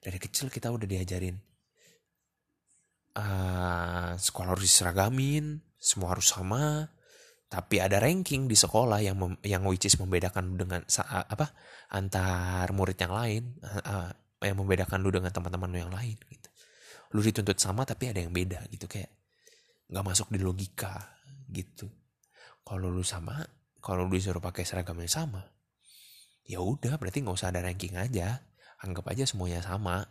dari 0.00 0.18
kecil 0.22 0.48
kita 0.48 0.70
udah 0.72 0.86
diajarin 0.86 1.36
uh, 3.16 4.12
sekolah 4.14 4.54
harus 4.54 4.66
diseragamin 4.68 5.60
semua 5.80 6.14
harus 6.16 6.30
sama 6.30 6.92
tapi 7.46 7.78
ada 7.78 8.02
ranking 8.02 8.50
di 8.50 8.58
sekolah 8.58 8.98
yang 8.98 9.16
mem, 9.18 9.38
yang 9.46 9.62
which 9.62 9.86
is 9.86 9.94
membedakan 10.02 10.58
dengan 10.58 10.82
apa 11.06 11.54
antar 11.94 12.66
murid 12.74 12.98
yang 12.98 13.14
lain 13.14 13.42
uh, 13.62 14.10
yang 14.42 14.58
membedakan 14.58 14.98
lu 14.98 15.14
dengan 15.14 15.30
teman-teman 15.30 15.70
lu 15.70 15.78
yang 15.86 15.94
lain 15.94 16.18
gitu. 16.26 16.48
Lu 17.14 17.22
dituntut 17.22 17.58
sama 17.62 17.86
tapi 17.86 18.10
ada 18.10 18.18
yang 18.18 18.34
beda 18.34 18.66
gitu. 18.74 18.90
Kayak 18.90 19.14
nggak 19.86 20.04
masuk 20.04 20.34
di 20.34 20.42
logika 20.42 21.14
gitu. 21.46 21.86
Kalau 22.66 22.90
lu 22.90 23.06
sama 23.06 23.38
kalau 23.78 24.10
lu 24.10 24.18
disuruh 24.18 24.42
pakai 24.42 24.66
seragam 24.66 24.98
yang 24.98 25.10
sama 25.10 25.42
ya 26.46 26.62
udah 26.62 26.98
berarti 26.98 27.22
nggak 27.22 27.36
usah 27.36 27.54
ada 27.54 27.62
ranking 27.62 27.94
aja. 27.94 28.42
Anggap 28.82 29.06
aja 29.14 29.22
semuanya 29.22 29.62
sama 29.62 30.02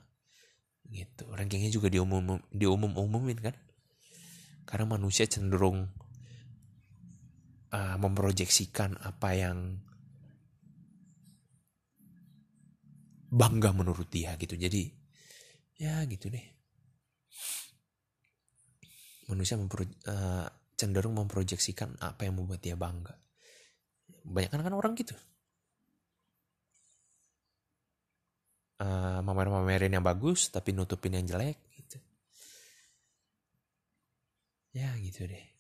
gitu. 0.87 1.27
Rankingnya 1.27 1.67
juga 1.67 1.91
diumum 1.91 2.39
diumum 2.47 2.95
umumin 2.95 3.39
kan? 3.43 3.55
Karena 4.63 4.95
manusia 4.95 5.27
cenderung 5.27 6.04
uh, 7.75 7.95
memproyeksikan 7.99 8.95
apa 9.03 9.29
yang 9.35 9.75
bangga 13.27 13.75
menurut 13.75 14.07
dia 14.07 14.39
gitu. 14.39 14.55
Jadi 14.55 14.87
ya 15.75 16.07
gitu 16.07 16.31
deh. 16.31 16.45
Manusia 19.25 19.57
mempro, 19.57 19.83
uh, 19.83 20.47
cenderung 20.77 21.17
memproyeksikan 21.17 21.99
apa 21.99 22.29
yang 22.29 22.39
membuat 22.39 22.61
dia 22.63 22.77
bangga. 22.79 23.15
Banyak 24.25 24.49
kan, 24.53 24.61
kan 24.63 24.75
orang 24.77 24.93
gitu. 24.95 25.17
Uh, 28.75 29.23
mamer-mamerin 29.23 29.95
yang 29.95 30.03
bagus 30.03 30.51
tapi 30.51 30.75
nutupin 30.75 31.15
yang 31.15 31.25
jelek 31.27 31.59
gitu. 31.79 31.97
Ya 34.75 34.91
gitu 34.99 35.23
deh 35.23 35.54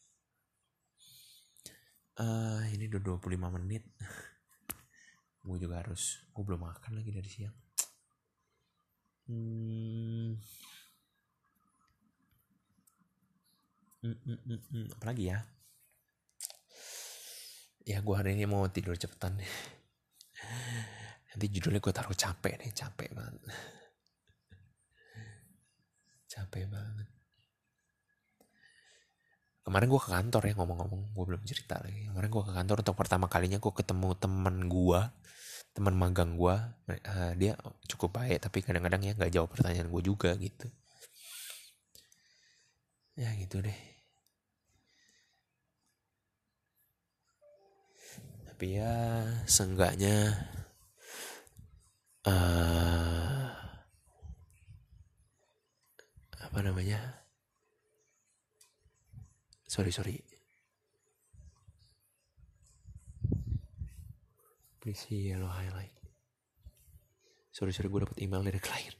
uh, 2.19 2.63
ini 2.71 2.87
udah 2.87 3.19
25 3.19 3.55
menit. 3.59 3.83
Gue 5.45 5.61
juga 5.61 5.85
harus 5.85 6.25
gue 6.33 6.41
belum 6.41 6.65
makan 6.65 6.97
lagi 6.97 7.13
dari 7.13 7.29
siang. 7.29 7.53
Hmm. 9.29 10.33
Hmm, 14.01 14.17
hmm, 14.25 14.39
hmm, 14.41 14.61
hmm. 14.69 14.85
apalagi 14.97 15.29
ya? 15.29 15.37
Ya 17.85 18.01
gue 18.01 18.15
hari 18.17 18.33
ini 18.33 18.49
mau 18.49 18.65
tidur 18.73 18.97
cepetan 18.97 19.37
nanti 21.29 21.45
judulnya 21.53 21.77
gue 21.77 21.93
taruh 21.93 22.17
capek 22.17 22.57
nih 22.57 22.73
capek 22.73 23.13
banget. 23.13 23.37
Capek 26.35 26.67
banget 26.67 27.14
kemarin 29.65 29.89
gue 29.89 30.01
ke 30.01 30.09
kantor 30.13 30.41
ya 30.45 30.53
ngomong-ngomong 30.61 31.01
gue 31.17 31.25
belum 31.25 31.41
cerita 31.41 31.81
lagi. 31.81 32.05
Kemarin 32.05 32.29
gue 32.29 32.43
ke 32.45 32.53
kantor 32.53 32.77
untuk 32.85 32.95
pertama 33.01 33.25
kalinya 33.25 33.57
gue 33.57 33.73
ketemu 33.73 34.13
teman 34.15 34.69
gue 34.69 35.01
teman 35.75 35.91
magang 35.91 36.39
gue 36.39 36.55
uh, 36.87 37.31
dia 37.35 37.59
cukup 37.91 38.15
baik 38.23 38.39
tapi 38.47 38.63
kadang-kadang 38.63 39.03
ya 39.03 39.11
nggak 39.11 39.33
jawab 39.33 39.49
pertanyaan 39.51 39.89
gue 39.91 40.01
juga 40.05 40.31
gitu. 40.39 40.69
Ya 43.17 43.33
gitu 43.41 43.59
deh. 43.65 43.79
Tapi 48.47 48.79
ya 48.79 48.93
seenggaknya 49.49 50.31
uh, 52.23 53.51
apa 56.39 56.59
namanya 56.63 57.24
sorry 59.65 59.91
sorry. 59.91 60.17
Please 64.81 65.05
yellow 65.09 65.49
highlight. 65.49 65.93
Sorry 67.49 67.73
sorry 67.73 67.89
gue 67.89 68.05
dapet 68.05 68.21
email 68.21 68.45
dari 68.45 68.61
klien. 68.61 68.95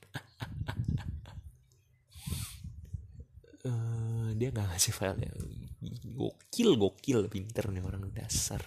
Uh, 3.65 4.33
dia 4.39 4.49
nggak 4.49 4.73
ngasih 4.73 4.93
file 4.93 5.21
ya 5.21 5.31
gokil 6.15 6.79
gokil 6.79 7.29
pinter 7.29 7.69
nih 7.69 7.83
orang 7.85 8.09
dasar. 8.09 8.63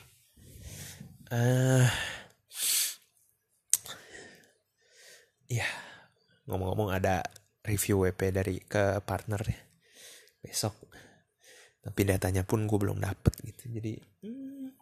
Uh, 1.29 1.85
ya 5.49 5.65
ngomong-ngomong 6.49 6.93
ada 6.93 7.25
review 7.65 8.05
WP 8.05 8.33
dari 8.33 8.57
ke 8.65 9.01
partner 9.05 9.41
ya 9.45 9.61
besok 10.39 10.88
tapi 11.89 12.05
datanya 12.05 12.45
pun 12.45 12.69
gue 12.69 12.77
belum 12.77 13.01
dapet 13.01 13.33
gitu. 13.49 13.81
Jadi 13.81 13.97
hmm, 13.97 14.77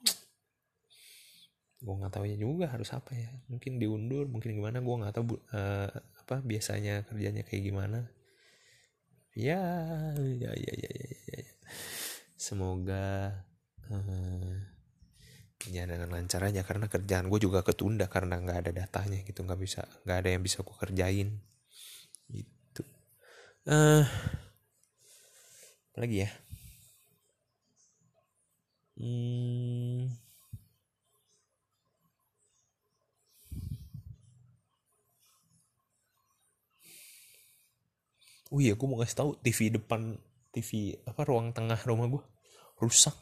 gue 1.79 1.95
nggak 2.03 2.19
tahu 2.19 2.27
ya 2.27 2.35
juga 2.35 2.67
harus 2.67 2.91
apa 2.91 3.15
ya. 3.15 3.31
Mungkin 3.47 3.79
diundur 3.79 4.27
mungkin 4.27 4.59
gimana 4.59 4.83
gue 4.83 4.91
nggak 4.91 5.15
tahu 5.15 5.39
uh, 5.55 5.87
apa 6.27 6.43
biasanya 6.43 7.07
kerjanya 7.07 7.47
kayak 7.47 7.63
gimana. 7.63 8.11
Ya 9.39 9.63
ya 10.19 10.51
ya 10.51 10.73
ya 10.75 10.91
ya, 10.91 11.09
ya. 11.31 11.55
semoga 12.35 13.39
uh, 13.87 14.51
ya 15.63 15.87
dengan 15.87 16.11
lancar 16.11 16.43
aja. 16.43 16.67
Karena 16.67 16.91
kerjaan 16.91 17.31
gue 17.31 17.39
juga 17.39 17.63
ketunda 17.63 18.11
karena 18.11 18.43
nggak 18.43 18.67
ada 18.67 18.73
datanya 18.83 19.23
gitu. 19.23 19.47
Nggak 19.47 19.63
bisa 19.63 19.87
nggak 20.03 20.19
ada 20.27 20.29
yang 20.35 20.43
bisa 20.43 20.67
gue 20.67 20.75
kerjain. 20.75 21.39
Gitu. 22.27 22.83
Uh, 23.63 24.03
lagi 25.95 26.27
ya 26.27 26.31
Hmm. 28.97 30.09
Oh 38.55 38.61
iya, 38.63 38.73
gue 38.79 38.87
mau 38.89 38.99
kasih 39.03 39.19
tahu 39.21 39.31
TV 39.43 39.75
depan 39.75 40.17
TV 40.55 40.97
apa 41.05 41.23
ruang 41.29 41.53
tengah 41.53 41.77
rumah 41.85 42.07
gue 42.09 42.23
rusak. 42.81 43.17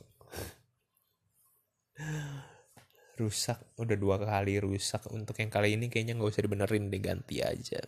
rusak 3.15 3.59
udah 3.79 3.95
dua 3.95 4.17
kali 4.19 4.59
rusak 4.59 5.07
untuk 5.15 5.39
yang 5.39 5.47
kali 5.47 5.79
ini 5.79 5.87
kayaknya 5.87 6.19
nggak 6.19 6.31
usah 6.35 6.45
dibenerin 6.45 6.91
diganti 6.91 7.43
aja. 7.43 7.81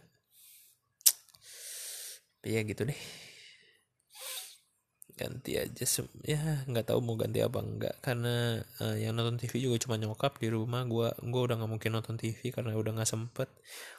Ya 2.46 2.62
gitu 2.62 2.86
deh 2.86 3.00
ganti 5.16 5.56
aja 5.56 5.84
ya 6.28 6.68
nggak 6.68 6.92
tahu 6.92 7.00
mau 7.00 7.16
ganti 7.16 7.40
apa 7.40 7.64
enggak 7.64 7.96
karena 8.04 8.60
uh, 8.84 8.96
yang 9.00 9.16
nonton 9.16 9.40
TV 9.40 9.64
juga 9.64 9.80
cuma 9.80 9.96
nyokap 9.96 10.36
di 10.36 10.52
rumah. 10.52 10.84
Gue 10.84 11.08
gue 11.24 11.42
udah 11.42 11.56
nggak 11.56 11.70
mungkin 11.72 11.90
nonton 11.96 12.20
TV 12.20 12.52
karena 12.52 12.76
udah 12.76 12.92
nggak 13.00 13.08
sempet. 13.08 13.48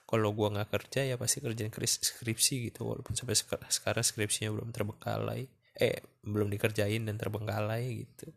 Kalau 0.06 0.30
gue 0.32 0.48
nggak 0.54 0.70
kerja 0.70 1.02
ya 1.10 1.16
pasti 1.18 1.42
kerjain 1.42 1.74
skripsi 1.74 2.70
gitu. 2.70 2.86
Walaupun 2.86 3.18
sampai 3.18 3.34
sekarang 3.68 4.06
skripsinya 4.06 4.54
belum 4.54 4.70
terbengkalai 4.70 5.50
eh 5.78 6.02
belum 6.26 6.50
dikerjain 6.54 7.06
dan 7.06 7.18
terbengkalai 7.18 8.06
gitu. 8.06 8.30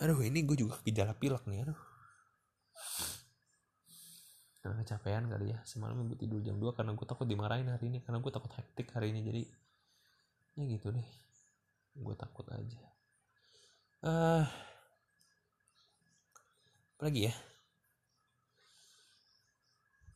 Aduh 0.00 0.20
ini 0.24 0.40
gue 0.48 0.56
juga 0.56 0.80
gejala 0.80 1.12
pilek 1.12 1.44
nih 1.44 1.68
aduh. 1.68 1.80
Karena 4.60 4.76
kecapean 4.84 5.24
kali 5.28 5.56
ya. 5.56 5.58
Semalam 5.64 6.04
gue 6.04 6.16
tidur 6.20 6.40
jam 6.44 6.60
2 6.60 6.76
karena 6.76 6.92
gue 6.92 7.06
takut 7.08 7.24
dimarahin 7.24 7.68
hari 7.68 7.88
ini. 7.88 8.04
Karena 8.04 8.20
gue 8.20 8.32
takut 8.32 8.52
hektik 8.52 8.92
hari 8.92 9.12
ini. 9.12 9.20
Jadi 9.24 9.42
ya 10.58 10.64
gitu 10.66 10.90
deh. 10.90 11.08
Gue 11.98 12.14
takut 12.14 12.46
aja. 12.50 12.82
Uh, 14.00 14.44
apa 16.96 17.02
lagi 17.04 17.28
ya? 17.28 17.34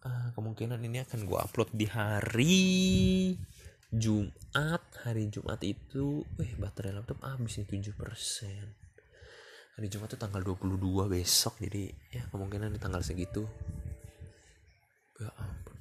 Uh, 0.05 0.29
kemungkinan 0.37 0.81
ini 0.85 1.01
akan 1.05 1.25
gue 1.25 1.39
upload 1.39 1.71
di 1.73 1.87
hari 1.89 2.57
Jumat. 3.89 4.83
Hari 5.05 5.29
Jumat 5.33 5.61
itu 5.65 6.25
eh 6.41 6.53
baterai 6.57 6.93
laptop 6.93 7.25
habis 7.25 7.61
nih 7.61 7.69
7% 7.93 8.85
hari 9.75 9.91
Jumat 9.91 10.07
itu 10.07 10.19
tanggal 10.23 10.39
22 10.39 11.11
besok 11.11 11.59
jadi 11.59 11.91
ya 12.15 12.23
kemungkinan 12.31 12.71
di 12.71 12.79
tanggal 12.79 13.03
segitu. 13.03 13.43
Ya 15.19 15.31
ampun. 15.35 15.79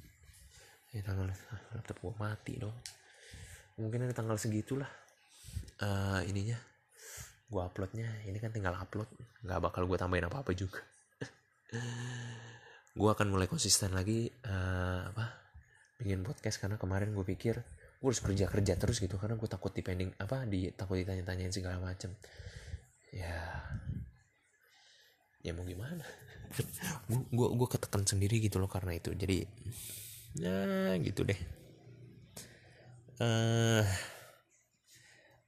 Ya 0.90 1.02
tanggal 1.06 1.30
laptop 1.74 1.96
gue 2.02 2.14
mati 2.18 2.54
dong 2.58 2.74
mungkin 3.78 4.06
ada 4.06 4.14
tanggal 4.14 4.38
segitulah. 4.38 4.88
Uh, 5.82 6.22
ininya. 6.30 6.58
Gue 7.50 7.62
uploadnya. 7.62 8.06
Ini 8.26 8.38
kan 8.38 8.54
tinggal 8.54 8.78
upload. 8.78 9.10
Nggak 9.42 9.60
bakal 9.60 9.82
gue 9.90 9.98
tambahin 9.98 10.26
apa 10.30 10.42
apa 10.42 10.52
juga. 10.54 10.80
Gue 12.94 13.10
akan 13.10 13.34
mulai 13.34 13.50
konsisten 13.50 13.90
lagi 13.90 14.30
uh, 14.46 15.10
apa 15.10 15.26
bikin 15.98 16.22
podcast. 16.22 16.62
Karena 16.62 16.78
kemarin 16.78 17.10
gue 17.10 17.26
pikir 17.26 17.58
gue 17.98 18.06
harus 18.06 18.22
kerja 18.22 18.46
kerja 18.46 18.78
terus 18.78 19.02
gitu. 19.02 19.18
Karena 19.18 19.34
gue 19.34 19.48
takut 19.50 19.74
dipending 19.74 20.14
apa 20.22 20.46
di 20.46 20.70
takut 20.70 21.02
ditanya-tanyain 21.02 21.50
segala 21.50 21.82
macem. 21.82 22.14
Ya. 23.10 23.66
Ya 25.42 25.50
mau 25.52 25.66
gimana? 25.66 26.06
Gue 27.36 27.48
gue 27.52 27.68
ketekan 27.68 28.06
sendiri 28.06 28.40
gitu 28.40 28.56
loh 28.56 28.70
karena 28.70 28.96
itu. 28.96 29.12
Jadi 29.12 29.44
ya 30.38 30.94
gitu 31.02 31.26
deh 31.26 31.63
uh, 33.20 33.82
eh, 33.82 33.84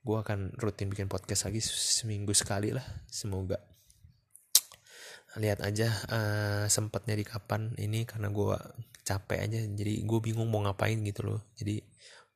gue 0.06 0.16
akan 0.16 0.54
rutin 0.60 0.86
bikin 0.86 1.10
podcast 1.10 1.50
lagi 1.50 1.58
seminggu 1.64 2.30
sekali 2.36 2.70
lah. 2.70 2.84
Semoga 3.10 3.58
lihat 5.36 5.60
aja 5.60 5.92
uh, 6.08 6.64
sempatnya 6.70 7.18
di 7.18 7.24
kapan. 7.26 7.74
Ini 7.76 8.06
karena 8.06 8.30
gue 8.30 8.56
capek 9.06 9.38
aja 9.46 9.58
jadi 9.62 10.02
gue 10.02 10.18
bingung 10.22 10.48
mau 10.48 10.62
ngapain 10.62 10.98
gitu 11.02 11.26
loh. 11.26 11.40
Jadi 11.58 11.82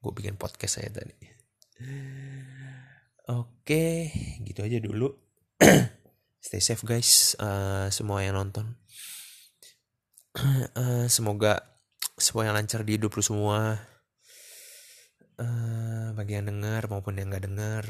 gue 0.01 0.12
bikin 0.16 0.35
podcast 0.35 0.83
saya 0.83 0.90
tadi. 0.90 1.14
Oke 3.31 4.11
gitu 4.43 4.61
aja 4.66 4.79
dulu. 4.83 5.14
Stay 6.45 6.61
safe 6.61 6.83
guys. 6.83 7.37
Uh, 7.38 7.87
semua 7.95 8.27
yang 8.27 8.35
nonton. 8.35 8.75
Uh, 10.75 11.07
semoga 11.14 11.62
semua 12.21 12.49
yang 12.49 12.55
lancar 12.57 12.85
di 12.85 13.01
hidup 13.01 13.16
lu 13.16 13.25
semua 13.25 13.81
uh, 15.40 16.12
bagi 16.12 16.37
yang 16.37 16.53
dengar 16.53 16.87
maupun 16.92 17.16
yang 17.16 17.33
nggak 17.33 17.48
dengar 17.48 17.85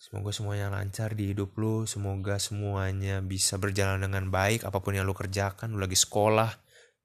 Semoga 0.00 0.32
semuanya 0.32 0.72
lancar 0.72 1.12
di 1.12 1.36
hidup 1.36 1.52
lu. 1.60 1.84
Semoga 1.84 2.40
semuanya 2.40 3.20
bisa 3.20 3.60
berjalan 3.60 4.00
dengan 4.00 4.32
baik. 4.32 4.64
Apa 4.64 4.80
pun 4.80 4.96
yang 4.96 5.04
lu 5.04 5.12
kerjakan, 5.12 5.76
lu 5.76 5.84
lagi 5.84 5.92
sekolah, 5.92 6.48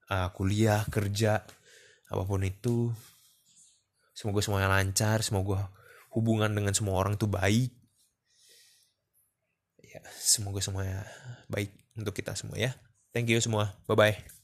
uh, 0.08 0.32
kuliah, 0.32 0.80
kerja, 0.88 1.44
apa 2.08 2.22
pun 2.24 2.40
itu. 2.40 2.88
Semoga 4.16 4.40
semuanya 4.40 4.72
lancar. 4.72 5.20
Semoga 5.20 5.68
hubungan 6.16 6.48
dengan 6.48 6.72
semua 6.72 6.96
orang 6.96 7.20
itu 7.20 7.28
baik. 7.28 7.68
Ya, 9.84 10.00
semoga 10.16 10.64
semuanya 10.64 11.04
baik 11.52 11.76
untuk 12.00 12.16
kita 12.16 12.32
semua 12.32 12.56
ya. 12.56 12.72
Thank 13.12 13.28
you 13.28 13.44
semua. 13.44 13.76
Bye 13.84 13.96
bye. 13.96 14.35